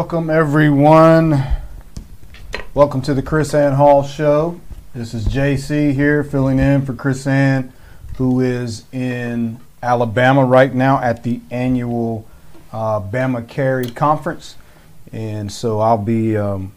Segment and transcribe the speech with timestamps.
[0.00, 1.44] Welcome, everyone.
[2.72, 4.58] Welcome to the KrisAnne Hall Show.
[4.94, 7.70] This is JC here, filling in for KrisAnne,
[8.16, 12.26] who is in Alabama right now at the annual
[12.72, 14.56] uh, Bama Carry Conference.
[15.12, 16.72] And so I'll be um,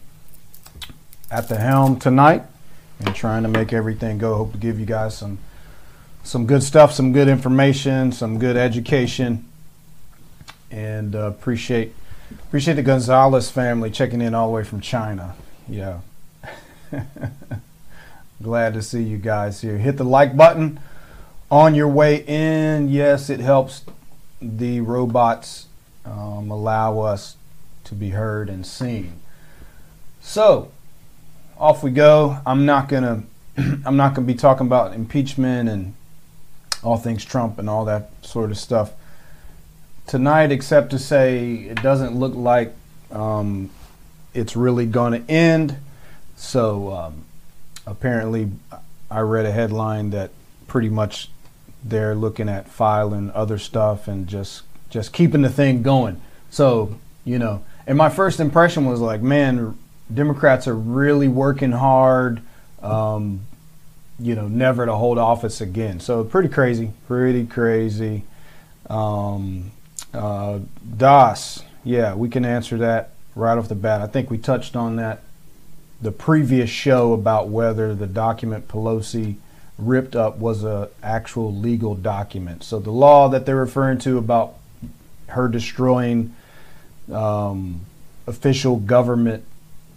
[1.30, 2.42] at the helm tonight
[3.00, 4.36] and trying to make everything go.
[4.36, 5.38] Hope to give you guys some
[6.24, 9.46] some good stuff, some good information, some good education,
[10.70, 11.94] and uh, appreciate
[12.30, 15.34] appreciate the Gonzalez family checking in all the way from China.
[15.68, 16.00] Yeah,
[18.42, 19.78] glad to see you guys here.
[19.78, 20.80] Hit the like button
[21.50, 22.88] on your way in.
[22.88, 23.82] Yes, it helps
[24.40, 25.66] the robots
[26.04, 27.36] um, allow us
[27.84, 29.20] to be heard and seen.
[30.20, 30.70] So
[31.58, 32.38] off we go.
[32.46, 33.24] I'm not gonna
[33.56, 35.94] I'm not gonna be talking about impeachment and
[36.82, 38.92] all things Trump and all that sort of stuff
[40.06, 42.74] tonight, except to say it doesn't look like
[43.10, 43.70] um,
[44.32, 45.76] it's really going to end.
[46.36, 47.24] So um,
[47.86, 48.50] apparently,
[49.10, 50.30] I read a headline that
[50.66, 51.30] pretty much
[51.84, 56.20] they're looking at filing other stuff and just just keeping the thing going.
[56.50, 59.78] So you know, and my first impression was like, man,
[60.12, 62.42] Democrats are really working hard.
[62.82, 63.46] Um,
[64.18, 65.98] you know, never to hold office again.
[66.00, 68.24] So pretty crazy, pretty crazy.
[68.88, 69.72] Um,
[70.14, 70.60] uh,
[70.96, 74.00] DOS, yeah, we can answer that right off the bat.
[74.00, 75.22] I think we touched on that
[76.00, 79.36] the previous show about whether the document Pelosi
[79.78, 82.62] ripped up was a actual legal document.
[82.62, 84.54] So the law that they're referring to about
[85.28, 86.34] her destroying
[87.12, 87.80] um,
[88.26, 89.44] official government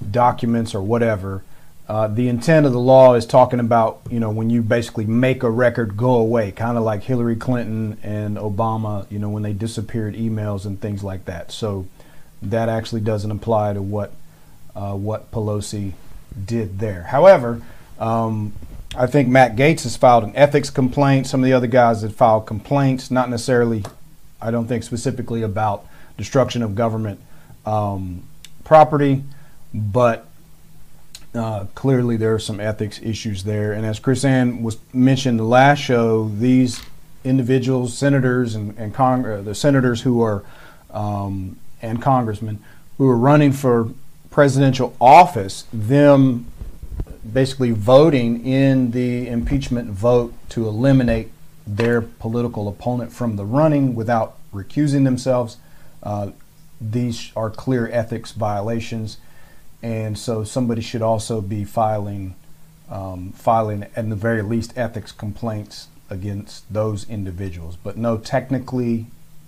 [0.09, 1.43] documents or whatever.
[1.87, 5.41] Uh, the intent of the law is talking about, you know, when you basically make
[5.41, 9.53] a record go away, kind of like Hillary Clinton and Obama, you know, when they
[9.53, 11.49] disappeared emails and things like that.
[11.49, 11.87] So
[12.41, 14.11] that actually doesn't apply to what
[14.75, 15.93] uh, what Pelosi
[16.45, 17.03] did there.
[17.03, 17.61] However,
[17.99, 18.53] um,
[18.95, 21.25] I think Matt Gaetz has filed an ethics complaint.
[21.25, 23.83] Some of the other guys have filed complaints, not necessarily,
[24.41, 25.85] I don't think specifically about
[26.17, 27.19] destruction of government
[27.65, 28.23] um,
[28.63, 29.23] property,
[29.73, 30.26] but
[31.37, 33.73] uh, clearly there are some ethics issues there.
[33.73, 36.81] And as KrisAnne was mentioned the last show, these
[37.23, 40.43] individuals, senators and, and Cong- uh, the senators who are
[40.91, 42.63] um, and congressmen
[42.97, 43.91] who are running for
[44.29, 46.45] presidential office, them
[47.31, 51.29] basically voting in the impeachment vote to eliminate
[51.65, 55.57] their political opponent from the running without recusing themselves.
[56.01, 56.31] Uh,
[56.79, 59.17] these are clear ethics violations,
[59.81, 62.35] and so somebody should also be filing,
[62.89, 67.77] um, filing at the very least ethics complaints against those individuals.
[67.81, 69.07] But no, technically,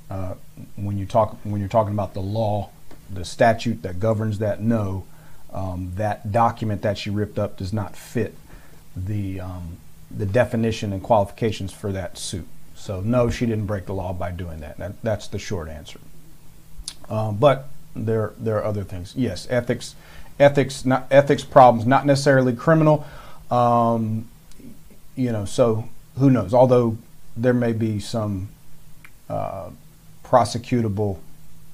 [0.10, 0.36] uh,
[0.76, 2.70] when you talk when you're talking about the law,
[3.10, 5.06] the statute that governs that, no,
[5.52, 8.36] um, that document that she ripped up does not fit
[8.96, 9.78] the um,
[10.12, 12.48] the definition and qualifications for that suit.
[12.76, 14.78] So no, she didn't break the law by doing that.
[14.78, 16.00] that that's the short answer.
[17.10, 19.14] Um, but there there are other things.
[19.16, 19.96] Yes, ethics,
[20.40, 23.06] ethics, not ethics problems, not necessarily criminal.
[23.52, 24.30] Um,
[25.16, 26.54] you know, so who knows?
[26.54, 26.98] Although
[27.36, 28.50] there may be some
[29.30, 29.70] uh,
[30.24, 31.20] prosecutable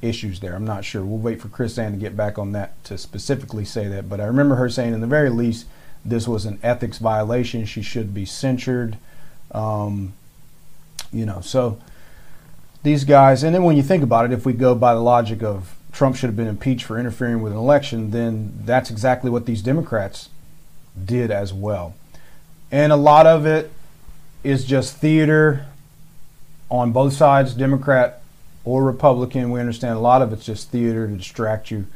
[0.01, 0.55] issues there.
[0.55, 1.03] I'm not sure.
[1.03, 4.09] We'll wait for KrisAnne to get back on that to specifically say that.
[4.09, 5.65] But I remember her saying, in the very least,
[6.03, 7.65] this was an ethics violation.
[7.65, 8.97] She should be censured.
[9.51, 10.13] Um,
[11.11, 11.79] you know, so
[12.83, 15.41] these guys, and then when you think about it, if we go by the logic
[15.41, 19.45] of Trump should have been impeached for interfering with an election, then that's exactly what
[19.45, 20.27] these Democrats
[21.05, 21.95] did as well.
[22.69, 23.71] And a lot of it
[24.43, 25.65] is just theater
[26.69, 28.21] on both sides, Democrat
[28.65, 29.51] or Republican.
[29.51, 31.87] We understand a lot of it's just theater to distract you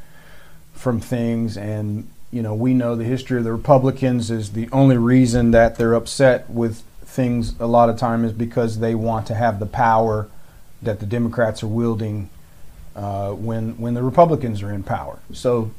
[0.73, 1.57] from things.
[1.57, 5.75] And, you know, we know the history of the Republicans is the only reason that
[5.75, 9.65] they're upset with things a lot of time is because they want to have the
[9.65, 10.29] power
[10.81, 12.29] that the Democrats are wielding
[12.95, 15.19] uh, when when the Republicans are in power.
[15.33, 15.71] So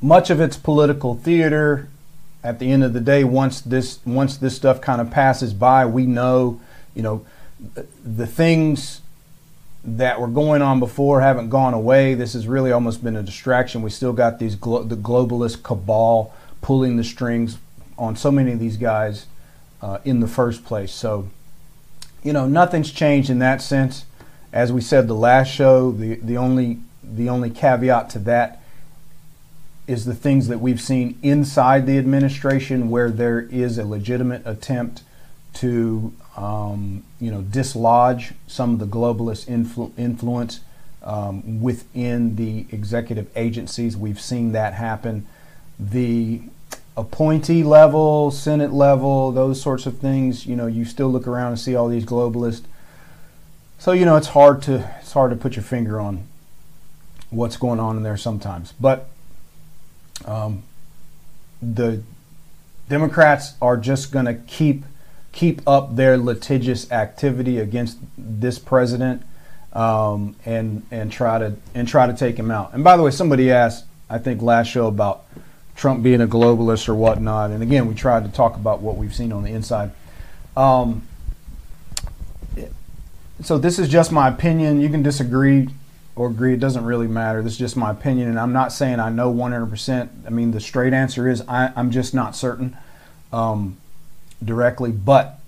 [0.00, 1.88] much of it's political theater.
[2.44, 5.84] At the end of the day, once this once this stuff kind of passes by,
[5.84, 6.60] we know,
[6.94, 7.26] you know,
[8.04, 9.00] the things
[9.82, 12.14] that were going on before haven't gone away.
[12.14, 13.82] This has really almost been a distraction.
[13.82, 17.58] We still got these glo- the globalist cabal pulling the strings
[17.98, 19.26] on so many of these guys
[19.82, 20.92] uh, in the first place.
[20.92, 21.28] So
[22.22, 24.04] you know, nothing's changed in that sense.
[24.56, 28.62] As we said the last show, the, the only the only caveat to that
[29.86, 35.02] is the things that we've seen inside the administration where there is a legitimate attempt
[35.56, 40.60] to um, you know dislodge some of the globalist influ- influence
[41.02, 43.94] um, within the executive agencies.
[43.94, 45.26] We've seen that happen.
[45.78, 46.40] The
[46.96, 51.60] appointee level, Senate level, those sorts of things, you know, you still look around and
[51.60, 52.64] see all these globalists.
[53.78, 56.26] So, you know, it's hard to it's hard to put your finger on
[57.30, 58.72] what's going on in there sometimes.
[58.80, 59.08] But
[60.24, 60.62] um,
[61.60, 62.02] the
[62.88, 64.84] Democrats are just going to keep
[65.32, 69.22] keep up their litigious activity against this president
[69.72, 72.72] um, and and try to and try to take him out.
[72.72, 75.24] And by the way, somebody asked, I think last show about
[75.74, 77.50] Trump being a globalist or whatnot.
[77.50, 79.92] And again, we tried to talk about what we've seen on the inside.
[80.56, 81.06] Um,
[83.42, 84.80] so this is just my opinion.
[84.80, 85.68] You can disagree
[86.14, 86.54] or agree.
[86.54, 87.42] It doesn't really matter.
[87.42, 90.08] This is just my opinion, and I'm not saying I know 100%.
[90.26, 92.76] I mean, the straight answer is I, am just not certain
[93.32, 93.76] um,
[94.42, 95.38] directly, but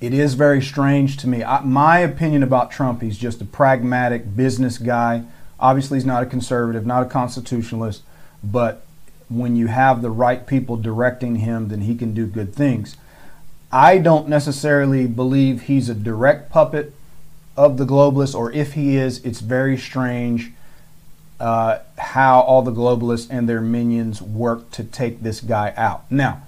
[0.00, 1.44] it is very strange to me.
[1.44, 5.24] I, my opinion about Trump, he's just a pragmatic business guy.
[5.60, 8.02] Obviously, he's not a conservative, not a constitutionalist,
[8.42, 8.84] but
[9.28, 12.96] when you have the right people directing him, then he can do good things.
[13.72, 16.92] I don't necessarily believe he's a direct puppet
[17.56, 20.52] of the globalists, or if he is, it's very strange
[21.38, 26.10] uh, how all the globalists and their minions work to take this guy out.
[26.10, 26.42] Now,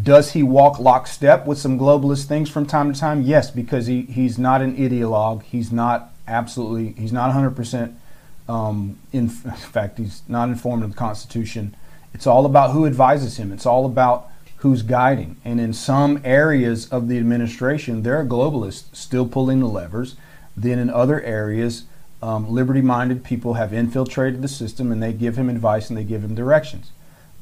[0.00, 3.22] does he walk lockstep with some globalist things from time to time?
[3.22, 5.42] Yes, because he, he's not an ideologue.
[5.42, 7.94] He's not absolutely, he's not 100%,
[8.48, 11.74] um, in, in fact, he's not informed of the Constitution.
[12.14, 13.52] It's all about who advises him.
[13.52, 15.36] It's all about who's guiding.
[15.44, 20.16] And in some areas of the administration, there are globalists still pulling the levers.
[20.56, 21.84] Then in other areas,
[22.20, 26.04] um, liberty minded people have infiltrated the system and they give him advice and they
[26.04, 26.90] give him directions.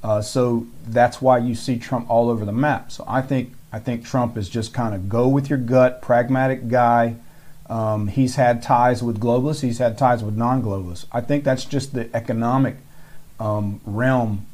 [0.03, 2.93] Uh, so that's why you see Trump all over the map.
[2.93, 6.69] So I think I think Trump is just kind of go with your gut, pragmatic
[6.69, 7.17] guy.
[7.69, 9.63] Um, he's had ties with globalists.
[9.63, 11.07] He's had ties with non-globalists.
[11.11, 12.77] I think that's just the economic
[13.41, 14.47] um, realm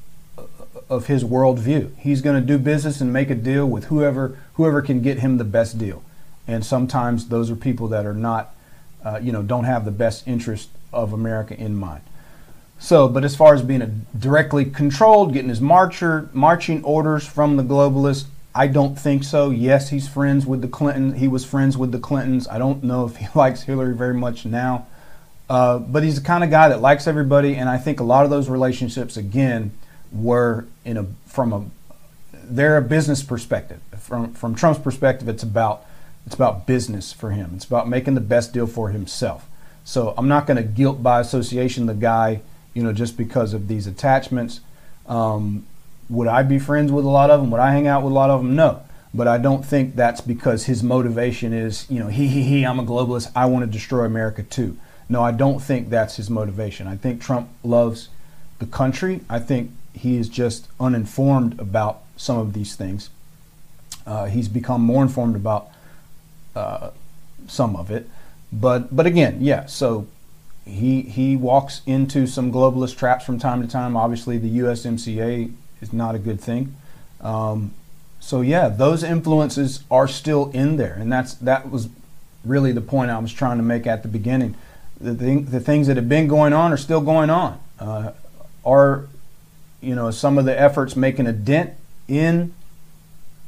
[0.92, 1.90] of his worldview.
[1.98, 5.38] He's going to do business and make a deal with whoever whoever can get him
[5.38, 6.02] the best deal.
[6.46, 8.54] And sometimes those are people that are not,
[9.04, 12.02] uh, you know, don't have the best interest of America in mind.
[12.78, 17.56] So, but as far as being a directly controlled, getting his marcher marching orders from
[17.56, 19.48] the globalists, I don't think so.
[19.50, 21.18] Yes, he's friends with the Clintons.
[21.18, 22.46] He was friends with the Clintons.
[22.48, 24.86] I don't know if he likes Hillary very much now,
[25.48, 27.54] uh, but he's the kind of guy that likes everybody.
[27.54, 29.70] And I think a lot of those relationships, again,
[30.12, 31.64] were in a from a
[32.32, 33.80] they're a business perspective.
[33.98, 35.84] From from Trump's perspective, it's about
[36.26, 37.52] it's about business for him.
[37.54, 39.48] It's about making the best deal for himself.
[39.84, 42.42] So I'm not going to guilt by association the guy,
[42.74, 44.60] you know, just because of these attachments.
[45.06, 45.66] Um,
[46.08, 47.50] would I be friends with a lot of them?
[47.50, 48.54] Would I hang out with a lot of them?
[48.54, 48.82] No.
[49.14, 52.78] But I don't think that's because his motivation is, you know, he, he, he, I'm
[52.78, 53.30] a globalist.
[53.34, 54.78] I want to destroy America too.
[55.08, 56.86] No, I don't think that's his motivation.
[56.86, 58.08] I think Trump loves
[58.58, 59.20] the country.
[59.28, 63.10] I think he is just uninformed about some of these things.
[64.06, 65.68] Uh, he's become more informed about
[66.56, 66.90] uh,
[67.46, 68.08] some of it,
[68.52, 69.66] but but again, yeah.
[69.66, 70.06] So
[70.64, 73.96] he he walks into some globalist traps from time to time.
[73.96, 76.74] Obviously, the USMCA is not a good thing.
[77.20, 77.72] Um,
[78.20, 81.88] so yeah, those influences are still in there, and that's that was
[82.44, 84.54] really the point I was trying to make at the beginning.
[85.00, 87.60] The thing, the things that have been going on are still going on.
[87.78, 88.12] Uh,
[88.64, 89.08] are
[89.82, 91.74] you know, some of the efforts making a dent
[92.08, 92.54] in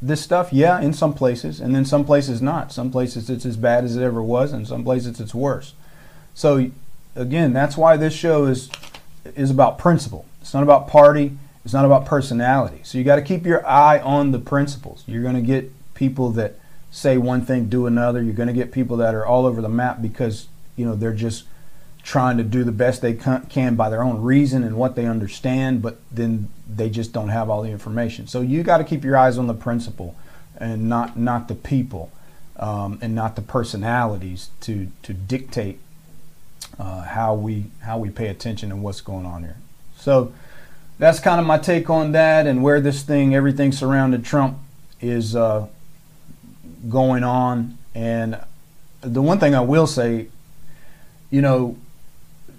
[0.02, 0.52] this stuff?
[0.52, 2.72] Yeah, in some places, and then some places not.
[2.72, 5.74] Some places it's as bad as it ever was, and some places it's worse.
[6.34, 6.70] So
[7.14, 8.70] again, that's why this show is
[9.36, 10.26] is about principle.
[10.42, 11.38] It's not about party.
[11.64, 12.80] It's not about personality.
[12.82, 15.02] So you got to keep your eye on the principles.
[15.06, 16.56] You're going to get people that
[16.90, 18.22] say one thing, do another.
[18.22, 21.14] You're going to get people that are all over the map because you know they're
[21.14, 21.44] just
[22.04, 25.80] trying to do the best they can by their own reason and what they understand,
[25.80, 28.26] but then they just don't have all the information.
[28.26, 30.14] So you got to keep your eyes on the principle
[30.58, 32.12] and not not the people
[32.56, 35.80] um, and not the personalities to to dictate
[36.78, 39.56] uh, how we how we pay attention and what's going on here.
[39.96, 40.32] So
[40.98, 44.58] that's kind of my take on that and where this thing everything surrounded Trump
[45.00, 45.68] is uh,
[46.86, 47.78] going on.
[47.94, 48.38] And
[49.00, 50.28] the one thing I will say,
[51.30, 51.78] you know,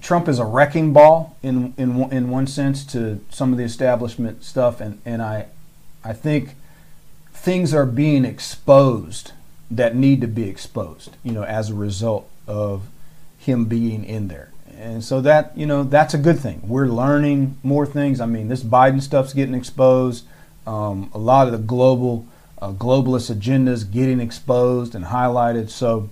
[0.06, 4.44] Trump is a wrecking ball in in in one sense to some of the establishment
[4.44, 5.48] stuff, and and I
[6.04, 6.56] I think
[7.34, 9.32] things are being exposed
[9.72, 12.84] that need to be exposed, you know, as a result of
[13.40, 14.52] him being in there.
[14.78, 16.62] And so that, you know, that's a good thing.
[16.68, 18.22] We're learning more things.
[18.22, 20.26] I mean, this Biden stuff's getting exposed.
[20.68, 22.28] Um, a lot of the global
[22.62, 25.72] uh, globalist agendas getting exposed and highlighted.
[25.72, 26.12] So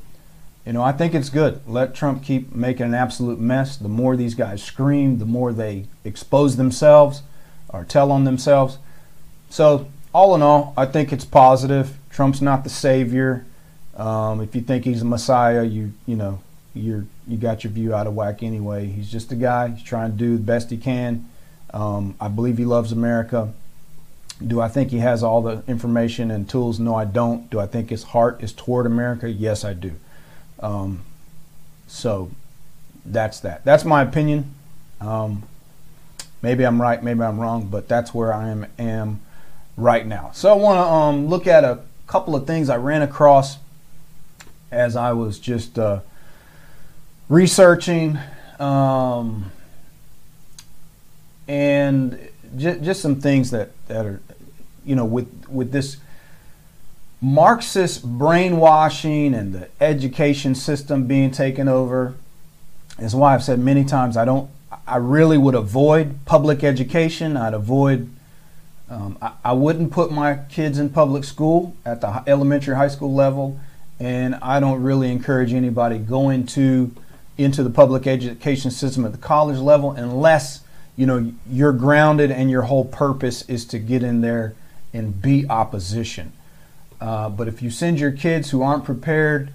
[0.65, 1.61] you know, I think it's good.
[1.67, 3.75] Let Trump keep making an absolute mess.
[3.75, 7.21] The more these guys scream, the more they expose themselves
[7.69, 8.77] or tell on themselves.
[9.49, 11.97] So, all in all, I think it's positive.
[12.09, 13.45] Trump's not the savior.
[13.95, 16.39] Um, if you think he's a messiah, you you know
[16.73, 18.87] you're you got your view out of whack anyway.
[18.87, 19.69] He's just a guy.
[19.69, 21.29] He's trying to do the best he can.
[21.73, 23.53] Um, I believe he loves America.
[24.45, 26.79] Do I think he has all the information and tools?
[26.79, 27.49] No, I don't.
[27.49, 29.29] Do I think his heart is toward America?
[29.29, 29.91] Yes, I do.
[30.59, 31.01] Um,
[31.87, 32.31] so
[33.05, 33.65] that's that.
[33.65, 34.53] That's my opinion.
[35.01, 35.43] Um,
[36.41, 39.21] maybe I'm right, maybe I'm wrong, but that's where I am, am
[39.77, 40.31] right now.
[40.33, 43.57] So I want to um, look at a couple of things I ran across
[44.71, 45.99] as I was just uh,
[47.29, 48.17] researching
[48.59, 49.51] um,
[51.47, 52.19] and
[52.57, 54.21] j- just some things that, that are,
[54.85, 55.97] you know, with, with this
[57.23, 62.15] Marxist brainwashing and the education system being taken over
[62.99, 64.49] is why I've said many times I don't,
[64.85, 67.37] I really would avoid public education.
[67.37, 68.09] I'd avoid,
[68.89, 73.13] um, I, I wouldn't put my kids in public school at the elementary, high school
[73.13, 73.57] level,
[74.01, 76.93] and I don't really encourage anybody going to
[77.37, 80.59] into the public education system at the college level unless
[80.97, 84.55] you know you're grounded and your whole purpose is to get in there
[84.91, 86.33] and be opposition.
[87.03, 89.51] Uh, but if you send your kids who aren't prepared,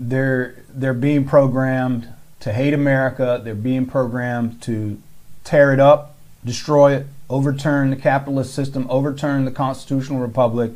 [0.00, 2.08] they're they're being programmed
[2.40, 3.40] to hate America.
[3.44, 5.00] They're being programmed to
[5.44, 10.72] tear it up, destroy it, overturn the capitalist system, overturn the constitutional republic,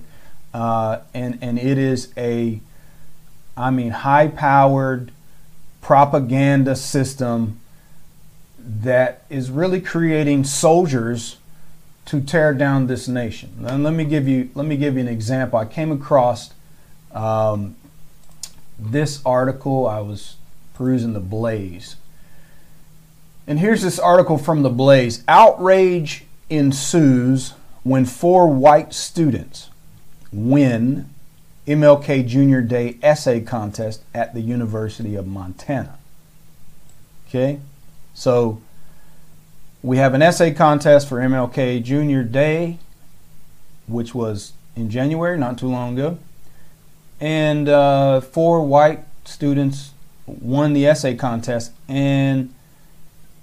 [0.54, 2.60] uh, and and it is a,
[3.56, 5.10] I mean, high-powered
[5.80, 7.58] propaganda system
[8.56, 11.38] that is really creating soldiers
[12.10, 13.64] to tear down this nation.
[13.64, 15.60] And let me give you let me give you an example.
[15.60, 16.50] I came across
[17.12, 17.76] um,
[18.76, 19.86] this article.
[19.86, 20.34] I was
[20.74, 21.94] perusing the Blaze,
[23.46, 25.22] and here's this article from the Blaze.
[25.28, 29.70] Outrage ensues when four white students
[30.32, 31.08] win
[31.68, 35.96] MLK Junior Day essay contest at the University of Montana.
[37.28, 37.60] Okay,
[38.14, 38.60] so
[39.82, 42.78] we have an essay contest for MLK Junior Day,
[43.86, 46.18] which was in January, not too long ago.
[47.18, 49.92] And uh, four white students
[50.26, 52.54] won the essay contest, and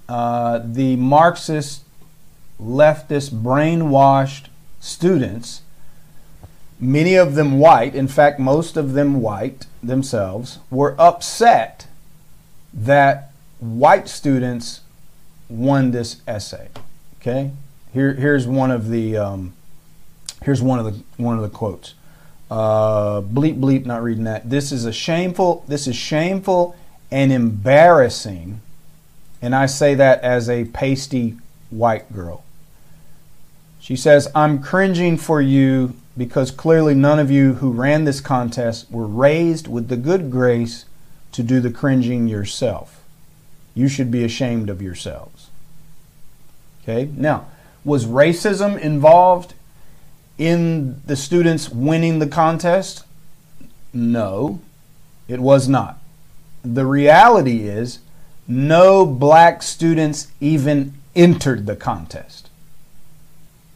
[0.08, 1.82] uh, the Marxist,
[2.60, 4.46] leftist, brainwashed
[4.80, 5.62] students,
[6.80, 11.88] many of them white, in fact, most of them white themselves, were upset
[12.72, 14.80] that white students
[15.48, 16.68] won this essay.
[17.20, 17.50] Okay,
[17.92, 19.54] here here's one of the um,
[20.42, 21.94] here's one of the one of the quotes.
[22.50, 24.48] Uh, bleep bleep, not reading that.
[24.48, 25.64] This is a shameful.
[25.68, 26.76] This is shameful
[27.10, 28.60] and embarrassing,
[29.42, 31.36] and I say that as a pasty
[31.70, 32.44] white girl.
[33.80, 38.90] She says, "I'm cringing for you because clearly none of you who ran this contest
[38.90, 40.84] were raised with the good grace
[41.32, 43.02] to do the cringing yourself.
[43.74, 45.37] You should be ashamed of yourselves."
[46.88, 47.46] Okay, now,
[47.84, 49.52] was racism involved
[50.38, 53.04] in the students winning the contest?
[53.92, 54.60] No,
[55.28, 55.98] it was not.
[56.64, 57.98] The reality is,
[58.46, 62.48] no black students even entered the contest.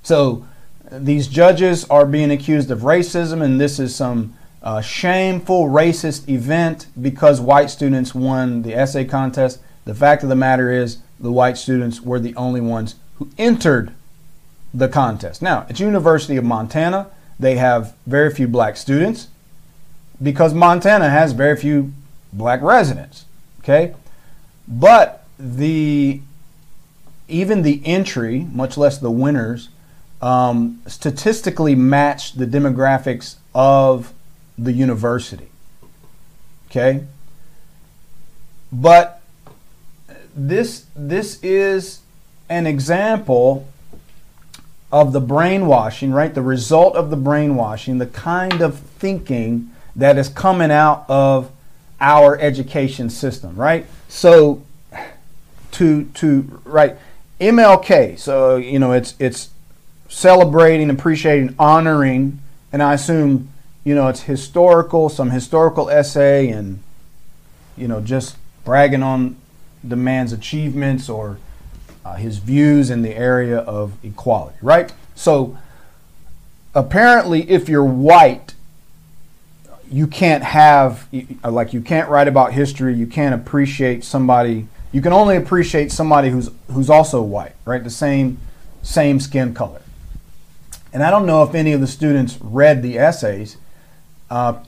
[0.02, 0.46] So,
[0.90, 6.86] these judges are being accused of racism, and this is some uh, shameful racist event
[7.00, 9.60] because white students won the essay contest.
[9.84, 13.92] The fact of the matter is, the white students were the only ones who entered
[14.74, 15.42] the contest.
[15.42, 19.28] Now, at University of Montana, they have very few black students
[20.20, 21.92] because Montana has very few
[22.32, 23.26] black residents.
[23.60, 23.94] Okay?
[24.66, 26.20] But the
[27.28, 29.68] even the entry, much less the winners,
[30.20, 34.12] um, statistically match the demographics of
[34.58, 35.48] the university.
[36.70, 37.04] Okay?
[38.72, 39.22] But
[40.34, 42.01] this this is
[42.52, 43.66] an example
[44.92, 46.34] of the brainwashing, right?
[46.34, 51.50] The result of the brainwashing, the kind of thinking that is coming out of
[52.00, 53.86] our education system, right?
[54.08, 54.62] So
[55.72, 56.96] to to right
[57.40, 59.48] MLK, so you know it's it's
[60.08, 62.40] celebrating, appreciating, honoring,
[62.70, 63.48] and I assume
[63.84, 66.80] you know it's historical, some historical essay and
[67.78, 69.36] you know just bragging on
[69.82, 71.38] the man's achievements or
[72.04, 74.92] uh, his views in the area of equality, right?
[75.14, 75.56] So
[76.74, 78.54] apparently, if you're white,
[79.90, 81.06] you can't have
[81.44, 82.94] like you can't write about history.
[82.94, 84.66] You can't appreciate somebody.
[84.90, 87.82] You can only appreciate somebody who's who's also white, right?
[87.82, 88.38] The same
[88.82, 89.82] same skin color.
[90.92, 93.56] And I don't know if any of the students read the essays.
[94.30, 94.62] Uh,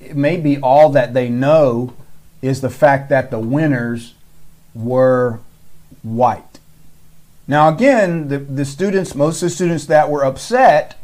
[0.00, 1.94] it may be all that they know
[2.42, 4.14] is the fact that the winners
[4.74, 5.40] were
[6.02, 6.58] white.
[7.46, 10.98] Now, again, the, the students, most of the students that were upset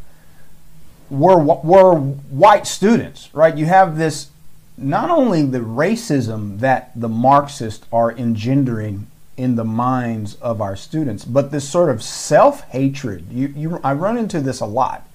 [1.10, 3.56] were, were white students, right?
[3.56, 4.30] You have this
[4.76, 11.24] not only the racism that the Marxists are engendering in the minds of our students,
[11.24, 13.26] but this sort of self hatred.
[13.30, 15.08] You, you, I run into this a lot.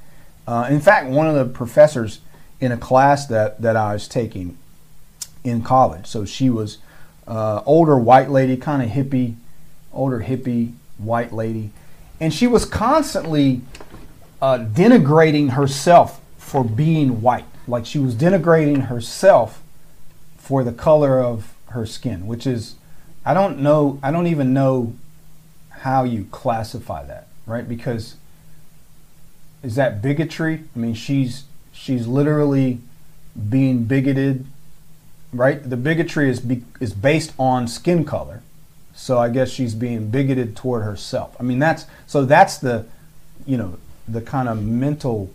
[0.45, 2.19] Uh, in fact, one of the professors
[2.59, 4.57] in a class that, that I was taking
[5.43, 6.77] in college, so she was
[7.27, 9.35] uh, older white lady, kind of hippie,
[9.93, 11.71] older hippie white lady,
[12.19, 13.61] and she was constantly
[14.41, 17.45] uh, denigrating herself for being white.
[17.67, 19.61] Like she was denigrating herself
[20.37, 22.75] for the color of her skin, which is
[23.25, 23.99] I don't know.
[24.03, 24.95] I don't even know
[25.69, 27.67] how you classify that, right?
[27.67, 28.15] Because
[29.63, 30.63] is that bigotry?
[30.75, 32.79] I mean, she's she's literally
[33.49, 34.45] being bigoted,
[35.31, 35.67] right?
[35.67, 38.41] The bigotry is be, is based on skin color,
[38.95, 41.35] so I guess she's being bigoted toward herself.
[41.39, 42.85] I mean, that's so that's the,
[43.45, 45.31] you know, the kind of mental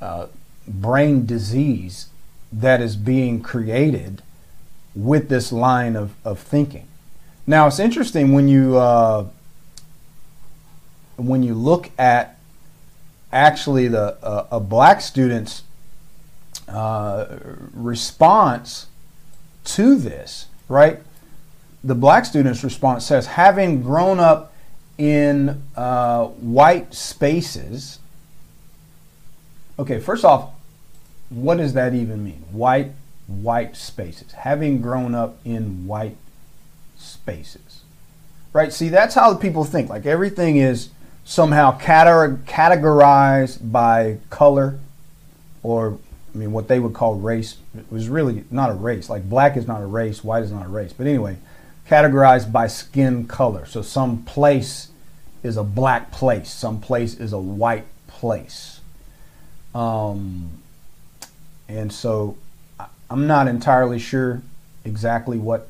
[0.00, 0.26] uh,
[0.66, 2.08] brain disease
[2.52, 4.22] that is being created
[4.94, 6.86] with this line of, of thinking.
[7.46, 9.26] Now it's interesting when you uh,
[11.16, 12.38] when you look at
[13.32, 15.62] actually the uh, a black student's
[16.68, 17.26] uh,
[17.72, 18.86] response
[19.64, 21.00] to this, right?
[21.84, 24.52] The black student's response says, having grown up
[24.98, 27.98] in uh, white spaces.
[29.78, 30.50] Okay, first off,
[31.28, 32.44] what does that even mean?
[32.50, 32.92] White
[33.26, 36.16] white spaces, having grown up in white
[36.96, 37.82] spaces.
[38.52, 38.72] Right?
[38.72, 39.90] See, that's how people think.
[39.90, 40.90] Like everything is
[41.24, 44.78] somehow categorized by color
[45.62, 45.98] or
[46.34, 47.56] I mean what they would call race.
[47.76, 49.10] It was really not a race.
[49.10, 50.92] Like black is not a race, white is not a race.
[50.92, 51.38] But anyway,
[51.88, 53.66] categorized by skin color.
[53.66, 54.88] So some place
[55.42, 58.80] is a black place, some place is a white place.
[59.74, 60.50] Um,
[61.68, 62.36] and so
[63.10, 64.42] I'm not entirely sure
[64.84, 65.68] exactly what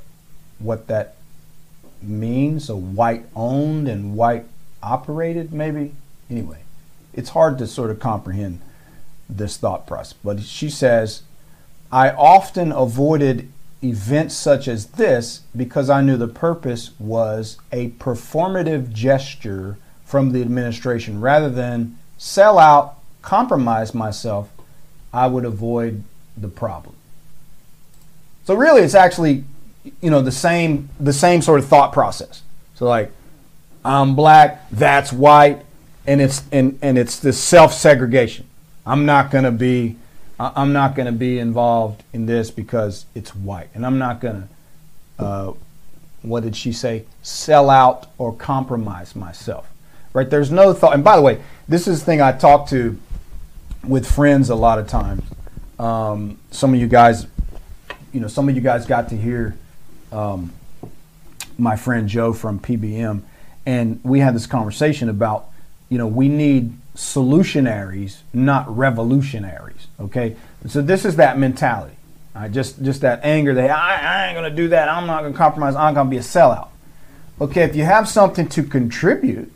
[0.59, 1.17] what that
[2.03, 2.67] means.
[2.67, 4.47] So white owned and white
[4.83, 5.95] operated, maybe.
[6.31, 6.63] Anyway,
[7.13, 8.61] it's hard to sort of comprehend
[9.29, 10.15] this thought process.
[10.25, 11.23] But she says,
[11.91, 18.93] I often avoided events such as this because I knew the purpose was a performative
[18.93, 24.51] gesture from the administration rather than sell out, compromise myself.
[25.13, 26.05] I would avoid
[26.37, 26.95] the problem.
[28.45, 29.45] So really, it's actually,
[30.01, 32.43] you know, the same the same sort of thought process.
[32.75, 33.11] So like,
[33.85, 35.65] I'm black, that's white,
[36.07, 38.47] and it's and and it's this self segregation.
[38.87, 39.97] I'm not gonna be,
[40.39, 44.49] I'm not gonna be involved in this because it's white, and I'm not gonna,
[45.19, 45.53] uh,
[46.23, 47.05] what did she say?
[47.23, 49.71] Sell out or compromise myself.
[50.13, 50.29] Right?
[50.29, 50.95] There's no thought.
[50.95, 52.99] And by the way, this is the thing I talk to
[53.87, 55.23] with friends a lot of times.
[55.79, 57.27] Um, some of you guys
[58.17, 59.55] you know, some of you guys got to hear
[60.11, 60.51] um,
[61.59, 63.21] my friend Joe from PBM,
[63.67, 65.51] and we had this conversation about,
[65.91, 69.87] you know, we need solutionaries, not revolutionaries.
[70.01, 71.95] Okay, so this is that mentality.
[72.35, 72.51] Right?
[72.51, 74.89] Just just that anger that I, I ain't gonna do that.
[74.89, 75.77] I'm not gonna compromise.
[75.77, 76.69] I'm gonna be a sellout.
[77.41, 79.53] Okay, if you have something to contribute,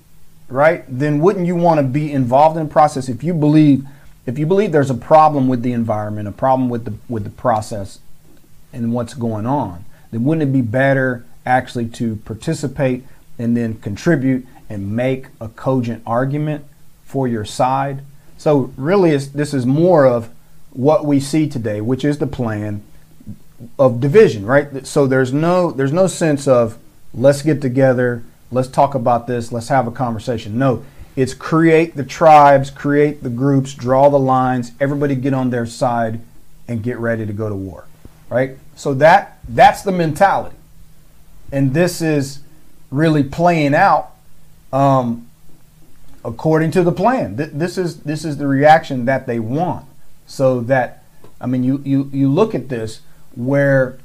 [0.48, 3.08] right, then wouldn't you want to be involved in the process?
[3.08, 3.86] If you believe,
[4.26, 7.30] if you believe there's a problem with the environment, a problem with the with the
[7.30, 8.00] process,
[8.72, 13.04] and what's going on, then wouldn't it be better actually to participate
[13.38, 16.64] and then contribute and make a cogent argument
[17.10, 18.02] for your side?
[18.38, 20.30] So, really, this is more of
[20.70, 22.82] what we see today, which is the plan
[23.78, 24.86] of division, right?
[24.86, 26.78] So there's no there's no sense of
[27.12, 30.58] let's get together, let's talk about this, let's have a conversation.
[30.58, 30.84] No,
[31.16, 36.20] it's create the tribes, create the groups, draw the lines, everybody get on their side
[36.68, 37.84] and get ready to go to war
[38.30, 38.56] right?
[38.76, 40.56] So that that's the mentality,
[41.52, 42.40] and this is
[42.90, 44.12] really playing out
[44.72, 45.28] um,
[46.24, 47.36] according to the plan.
[47.36, 49.86] Th- this is this is the reaction that they want.
[50.26, 51.04] So that
[51.40, 53.00] I mean, you you you look at this
[53.34, 53.98] where,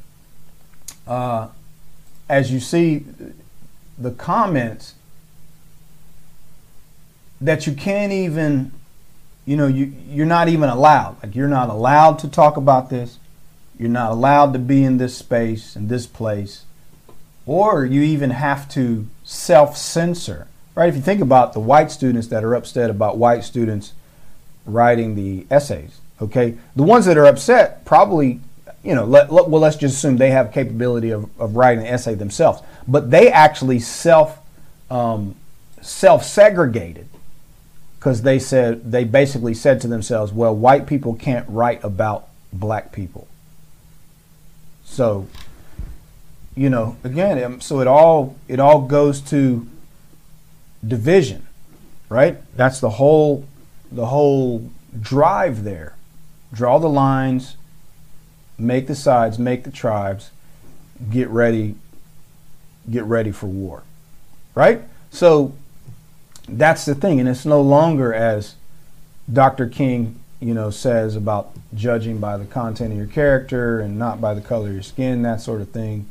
[1.07, 1.49] uh,
[2.29, 3.05] as you see,
[3.97, 4.95] the comments
[7.41, 8.71] that you can't even
[9.45, 11.21] you know, you you're not even allowed.
[11.21, 13.19] Like you're not allowed to talk about this.
[13.77, 16.63] You're not allowed to be in this space in this place,
[17.45, 20.47] or you even have to self-censor.
[20.75, 20.89] Right?
[20.89, 23.93] If you think about the white students that are upset about white students
[24.65, 28.41] writing the essays, okay, the ones that are upset probably,
[28.83, 31.93] you know, let, let, well, let's just assume they have capability of, of writing an
[31.93, 34.39] essay themselves, but they actually self
[34.91, 35.35] um,
[35.81, 37.07] self segregated
[37.97, 42.91] because they said they basically said to themselves, well, white people can't write about black
[42.91, 43.27] people.
[44.83, 45.27] So,
[46.55, 49.67] you know, again, um, so it all it all goes to
[50.87, 51.45] division,
[52.09, 52.37] right?
[52.55, 53.45] That's the whole
[53.91, 54.69] the whole
[54.99, 55.95] drive there.
[56.53, 57.57] Draw the lines,
[58.57, 60.31] make the sides, make the tribes,
[61.09, 61.75] get ready
[62.89, 63.83] get ready for war.
[64.53, 64.81] Right?
[65.09, 65.53] So
[66.47, 68.55] that's the thing and it's no longer as
[69.31, 69.67] Dr.
[69.67, 74.33] King, you know, says about judging by the content of your character and not by
[74.33, 76.07] the color of your skin, that sort of thing.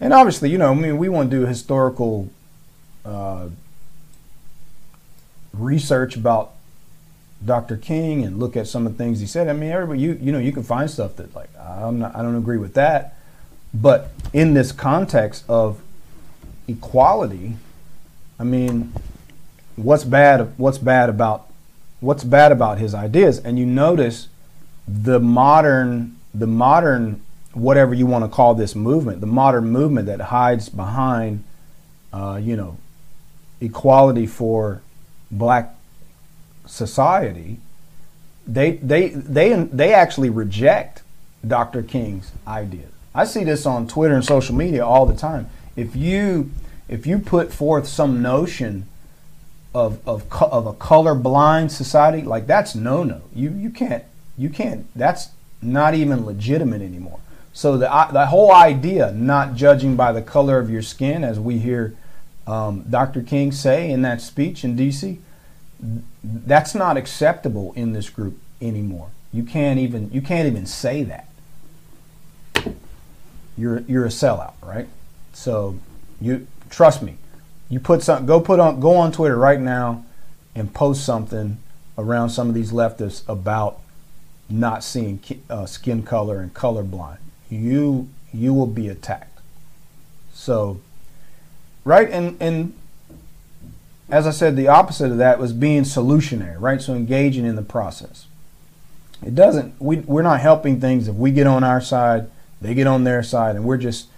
[0.00, 2.30] And obviously, you know, I mean, we want to do historical
[3.04, 3.48] uh,
[5.62, 6.52] research about
[7.44, 7.76] Dr.
[7.76, 9.48] King and look at some of the things he said.
[9.48, 12.22] I mean, everybody, you you know, you can find stuff that like I'm not, I
[12.22, 13.16] don't agree with that,
[13.72, 15.80] but in this context of
[16.68, 17.56] equality,
[18.38, 18.92] I mean,
[19.76, 20.52] what's bad?
[20.56, 21.50] What's bad about
[22.00, 23.38] what's bad about his ideas?
[23.38, 24.28] And you notice
[24.86, 30.20] the modern the modern whatever you want to call this movement, the modern movement that
[30.20, 31.42] hides behind,
[32.12, 32.76] uh, you know,
[33.60, 34.82] equality for
[35.30, 35.74] black
[36.66, 37.58] society,
[38.46, 41.02] they they they they actually reject
[41.46, 41.82] Dr.
[41.82, 42.90] King's ideas.
[43.14, 45.48] I see this on Twitter and social media all the time.
[45.76, 46.50] If you
[46.88, 48.86] if you put forth some notion
[49.74, 53.22] of of of a color blind society, like that's no no.
[53.34, 54.04] You you can't
[54.36, 54.86] you can't.
[54.96, 55.30] That's
[55.62, 57.20] not even legitimate anymore.
[57.52, 61.58] So the the whole idea, not judging by the color of your skin, as we
[61.58, 61.94] hear
[62.46, 63.22] um, Dr.
[63.22, 65.20] King say in that speech in D.C
[66.22, 69.08] that's not acceptable in this group anymore.
[69.32, 71.28] You can't even you can't even say that.
[73.56, 74.88] You're you're a sellout, right?
[75.32, 75.78] So
[76.20, 77.16] you trust me.
[77.68, 80.04] You put some go put on go on Twitter right now
[80.54, 81.58] and post something
[81.96, 83.80] around some of these leftists about
[84.48, 87.18] not seeing uh, skin color and colorblind.
[87.48, 89.38] You you will be attacked.
[90.32, 90.80] So
[91.84, 92.74] right and and
[94.10, 96.82] as I said, the opposite of that was being solutionary, right?
[96.82, 98.26] So engaging in the process.
[99.24, 102.28] It doesn't, we, we're not helping things if we get on our side,
[102.60, 104.08] they get on their side, and we're just,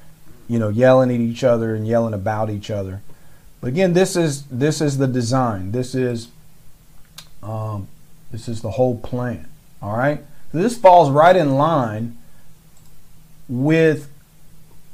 [0.48, 3.02] you know, yelling at each other and yelling about each other.
[3.60, 5.70] But again, this is this is the design.
[5.70, 6.28] This is
[7.42, 7.86] um,
[8.32, 9.46] this is the whole plan.
[9.80, 10.20] All right.
[10.50, 12.18] So this falls right in line
[13.48, 14.08] with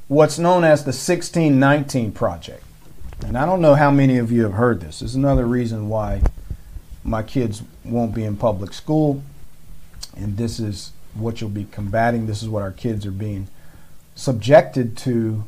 [0.09, 2.64] what's known as the 1619 project.
[3.25, 5.01] And I don't know how many of you have heard this.
[5.01, 6.23] This is another reason why
[7.05, 9.23] my kids won't be in public school.
[10.16, 12.27] And this is what you'll be combating.
[12.27, 13.49] This is what our kids are being
[14.14, 15.44] subjected to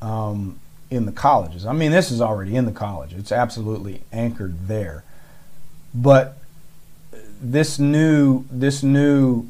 [0.00, 0.58] um,
[0.90, 1.64] in the colleges.
[1.64, 5.04] I mean, this is already in the college, it's absolutely anchored there.
[5.94, 6.38] But
[7.40, 9.48] this new, this new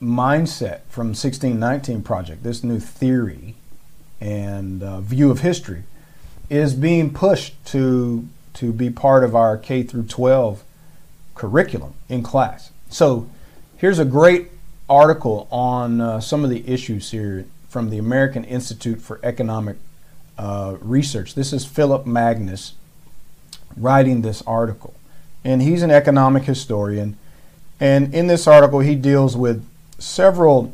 [0.00, 3.54] mindset from 1619 project, this new theory
[4.24, 5.82] and uh, view of history
[6.48, 10.62] is being pushed to to be part of our K through 12
[11.34, 12.70] curriculum in class.
[12.88, 13.28] So
[13.76, 14.50] here's a great
[14.88, 19.76] article on uh, some of the issues here from the American Institute for Economic
[20.38, 21.34] uh, Research.
[21.34, 22.72] This is Phillip Magness
[23.76, 24.94] writing this article,
[25.42, 27.18] and he's an economic historian.
[27.80, 29.66] And in this article, he deals with
[29.98, 30.72] several.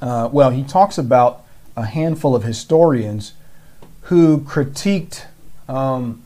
[0.00, 1.41] Uh, well, he talks about
[1.76, 3.32] a handful of historians
[4.02, 5.24] who critiqued
[5.68, 6.22] um,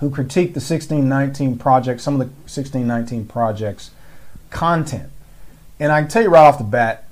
[0.00, 3.90] who critiqued the 1619 project, some of the 1619 projects
[4.50, 5.10] content.
[5.80, 7.08] And I can tell you right off the bat,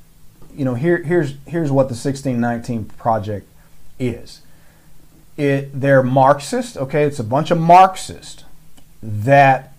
[0.54, 3.46] you know, here, here's here's what the 1619 project
[3.98, 4.40] is.
[5.36, 7.04] It they're Marxist, okay?
[7.04, 8.44] It's a bunch of Marxists
[9.02, 9.74] that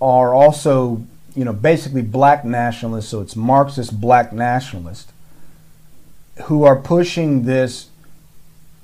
[0.00, 5.13] are also, you know, basically black nationalists, so it's Marxist black nationalists
[6.42, 7.88] who are pushing this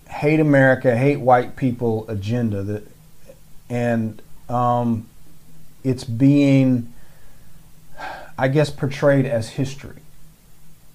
[0.08, 2.86] hate America, hate white people agenda that,
[3.68, 5.06] and um,
[5.84, 6.92] it's being,
[8.38, 9.96] I guess, portrayed as history.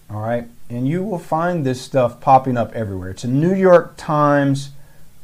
[0.10, 3.10] All right, and you will find this stuff popping up everywhere.
[3.10, 4.70] It's a New York Times,